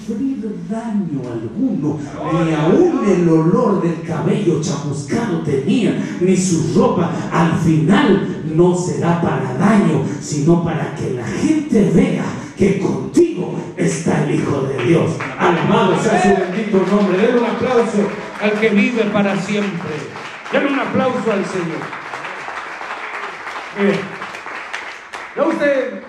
[0.07, 1.99] sufrir daño alguno,
[2.33, 7.11] ni aún el olor del cabello chamuscado tenía, ni su ropa.
[7.33, 12.25] Al final no será para daño, sino para que la gente vea
[12.57, 15.13] que contigo está el Hijo de Dios.
[15.39, 17.19] Alabado sea su bendito nombre.
[17.19, 18.09] Denle un aplauso
[18.41, 19.91] al que vive para siempre.
[20.53, 21.83] Denle un aplauso al Señor.
[23.79, 23.99] Mire,
[25.37, 26.03] ya usted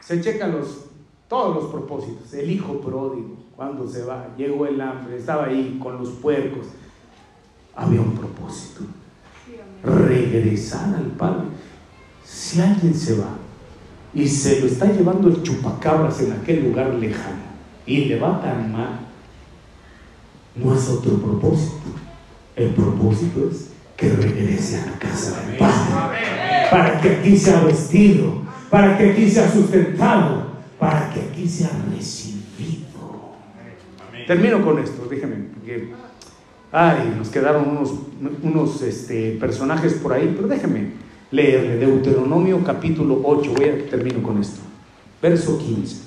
[0.00, 0.91] se checa los,
[1.32, 2.34] todos los propósitos.
[2.34, 6.66] El hijo pródigo, cuando se va, llegó el hambre, estaba ahí con los puercos.
[7.74, 8.82] Había un propósito.
[9.82, 11.46] Regresar al Padre.
[12.22, 13.30] Si alguien se va
[14.12, 17.40] y se lo está llevando el chupacabras en aquel lugar lejano
[17.86, 19.00] y le va tan mal,
[20.54, 21.88] no es otro propósito.
[22.54, 26.68] El propósito es que regrese a la casa del Padre.
[26.70, 28.34] Para que aquí sea vestido,
[28.68, 30.41] para que aquí sea sustentado,
[30.82, 33.36] para que aquí sea recibido.
[34.26, 35.92] Termino con esto, déjenme, porque
[36.72, 37.92] ay, nos quedaron unos,
[38.42, 40.88] unos este, personajes por ahí, pero déjenme
[41.30, 44.60] leerle Deuteronomio capítulo 8, voy a termino con esto.
[45.22, 46.02] Verso 15.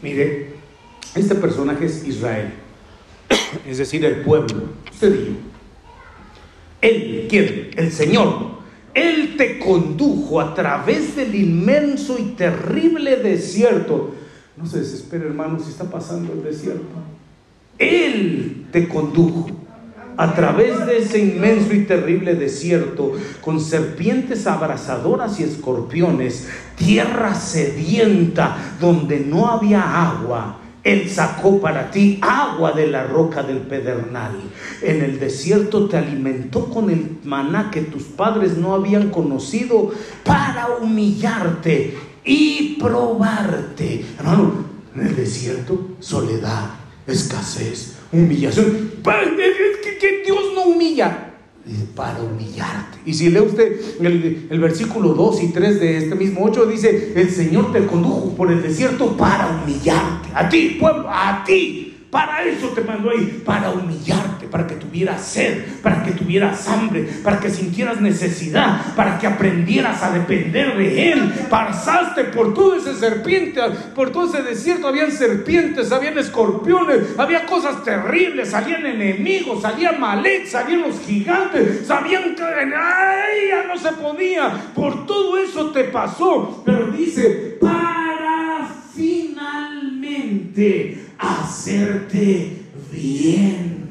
[0.00, 0.54] Mire,
[1.14, 2.50] este personaje es Israel,
[3.66, 5.32] es decir, el pueblo, usted y yo.
[6.80, 7.70] Él, ¿quién?
[7.76, 8.61] El Señor.
[8.94, 14.14] Él te condujo a través del inmenso y terrible desierto.
[14.56, 16.94] No se desespere, hermano, si está pasando el desierto.
[17.78, 19.48] Él te condujo
[20.16, 28.56] a través de ese inmenso y terrible desierto, con serpientes abrasadoras y escorpiones, tierra sedienta
[28.78, 30.58] donde no había agua.
[30.84, 34.32] Él sacó para ti agua de la roca del pedernal.
[34.82, 39.92] En el desierto te alimentó con el maná que tus padres no habían conocido
[40.24, 44.04] para humillarte y probarte.
[44.18, 44.54] Hermano,
[44.94, 46.70] en el desierto, soledad,
[47.06, 48.90] escasez, humillación.
[50.00, 51.32] Que Dios no humilla
[51.94, 52.98] para humillarte.
[53.06, 57.12] Y si lee usted el, el, versículo 2 y 3 de este mismo 8, dice,
[57.14, 60.11] el Señor te condujo por el desierto para humillarte.
[60.34, 61.92] A ti, pueblo, a ti.
[62.12, 67.08] Para eso te mandó ahí, para humillarte, para que tuvieras sed, para que tuvieras hambre,
[67.24, 71.32] para que sintieras necesidad, para que aprendieras a depender de Él.
[71.48, 73.62] Pasaste por todo ese serpiente,
[73.94, 80.46] por todo ese desierto, habían serpientes, habían escorpiones, había cosas terribles, salían enemigos, salía Malek,
[80.46, 83.48] salían los gigantes, sabían que ¡ay!
[83.48, 84.52] ya no se podía.
[84.74, 88.01] Por todo eso te pasó, pero dice, para
[88.94, 90.52] finalmente
[91.18, 92.58] hacerte
[92.90, 93.82] bien.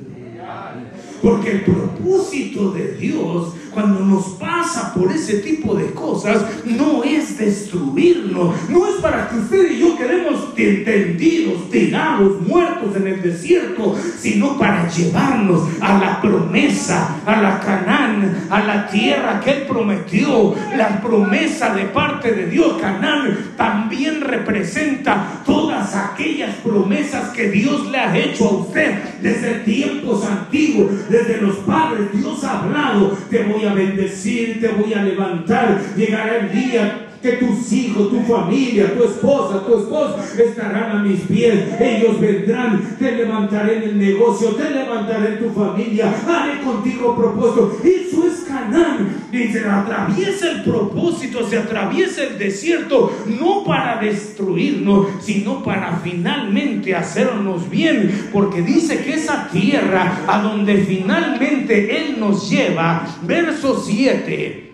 [1.21, 7.37] Porque el propósito de Dios cuando nos pasa por ese tipo de cosas no es
[7.37, 13.95] destruirnos, no es para que usted y yo quedemos tendidos, tirados, muertos en el desierto,
[14.19, 20.55] sino para llevarnos a la promesa, a la Canaán, a la tierra que Él prometió,
[20.75, 22.77] la promesa de parte de Dios.
[22.79, 30.25] Canaán también representa todas aquellas promesas que Dios le ha hecho a usted desde tiempos
[30.25, 32.11] antiguos, desde los padres.
[32.13, 35.79] Dios ha hablado, te voy a bendecir, te voy a levantar.
[35.95, 41.21] Llegará el día que tus hijos, tu familia, tu esposa, tu esposo estarán a mis
[41.21, 41.79] pies.
[41.79, 47.77] Ellos vendrán, te levantaré en el negocio, te levantaré en tu familia, haré contigo propósito.
[47.83, 49.21] Eso es Canaán.
[49.31, 57.69] Se atraviesa el propósito, se atraviesa el desierto, no para destruirnos, sino para finalmente hacernos
[57.69, 58.29] bien.
[58.33, 64.70] Porque dice que esa tierra a donde finalmente Él nos lleva, verso 7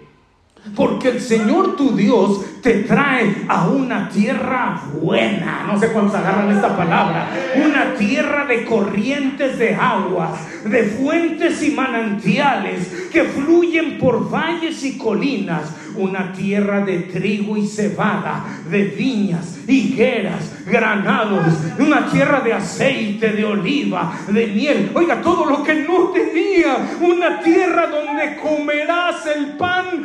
[0.75, 5.63] porque el Señor tu Dios te trae a una tierra buena.
[5.65, 7.29] No sé cuántos agarran esta palabra.
[7.55, 10.31] Una tierra de corrientes de aguas,
[10.65, 15.73] de fuentes y manantiales que fluyen por valles y colinas.
[15.95, 21.45] Una tierra de trigo y cebada, de viñas, higueras, granados.
[21.79, 24.91] Una tierra de aceite, de oliva, de miel.
[24.93, 26.97] Oiga, todo lo que no tenía.
[27.01, 30.03] Una tierra donde comerás el pan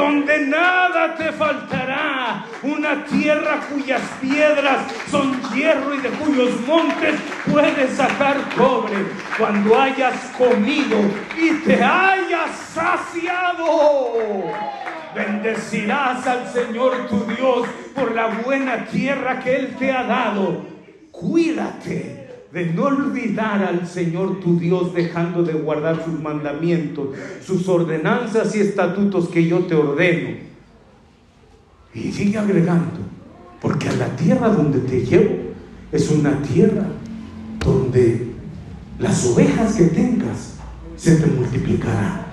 [0.00, 4.78] donde nada te faltará, una tierra cuyas piedras
[5.10, 7.16] son hierro y de cuyos montes
[7.50, 8.96] puedes sacar cobre
[9.36, 10.96] cuando hayas comido
[11.36, 14.50] y te hayas saciado.
[15.14, 20.64] Bendecirás al Señor tu Dios por la buena tierra que Él te ha dado.
[21.10, 27.10] Cuídate de no olvidar al Señor tu Dios dejando de guardar sus mandamientos,
[27.44, 30.30] sus ordenanzas y estatutos que yo te ordeno.
[31.94, 33.00] Y sigue agregando,
[33.60, 35.36] porque a la tierra donde te llevo
[35.92, 36.86] es una tierra
[37.64, 38.32] donde
[38.98, 40.54] las ovejas que tengas
[40.96, 42.26] se te multiplicarán.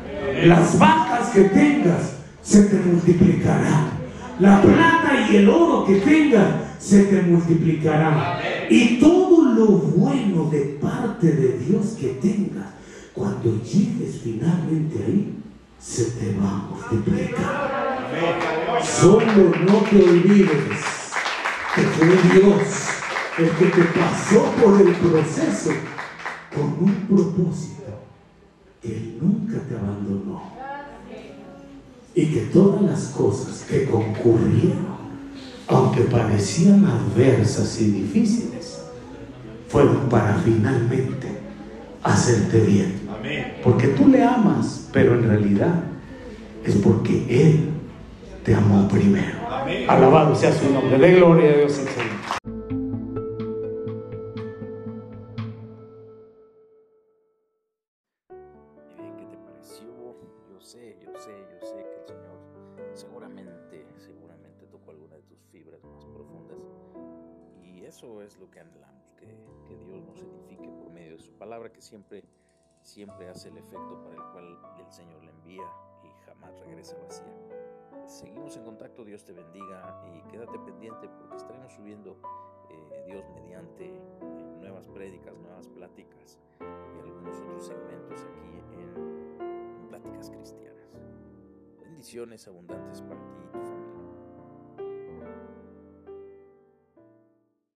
[0.44, 3.98] Las vacas que tengas se te multiplicarán.
[4.40, 6.48] La plata y el oro que tengas
[6.80, 8.57] se te multiplicarán.
[8.70, 12.68] Y todo lo bueno de parte de Dios que tengas,
[13.14, 15.34] cuando llegues finalmente ahí,
[15.80, 17.98] se te va a multiplicar.
[18.84, 21.12] Solo no te olvides
[21.76, 22.62] que fue Dios
[23.38, 25.70] el que te pasó por el proceso
[26.54, 28.02] con un propósito,
[28.82, 30.42] que Él nunca te abandonó
[32.16, 34.98] y que todas las cosas que concurrieron,
[35.68, 38.57] aunque parecían adversas y difíciles,
[39.68, 41.28] fueron para finalmente
[42.04, 43.08] hacerte bien.
[43.64, 45.84] Porque tú le amas, pero en realidad
[46.64, 47.70] es porque Él
[48.44, 49.38] te amó primero.
[49.88, 50.98] Alabado sea su nombre.
[50.98, 52.18] De gloria a Dios el Señor.
[67.98, 68.97] eso es lo que anhelamos,
[69.68, 72.24] que, Dios nos edifique por medio de su palabra, que siempre,
[72.82, 75.70] siempre hace el efecto para el cual el Señor le envía
[76.04, 77.34] y jamás regresa vacía.
[78.06, 82.18] Seguimos en contacto, Dios te bendiga y quédate pendiente porque estaremos subiendo
[82.70, 84.00] eh, Dios mediante eh,
[84.60, 90.90] nuevas prédicas, nuevas pláticas y algunos otros segmentos aquí en, en Pláticas Cristianas.
[91.82, 93.87] Bendiciones abundantes para ti.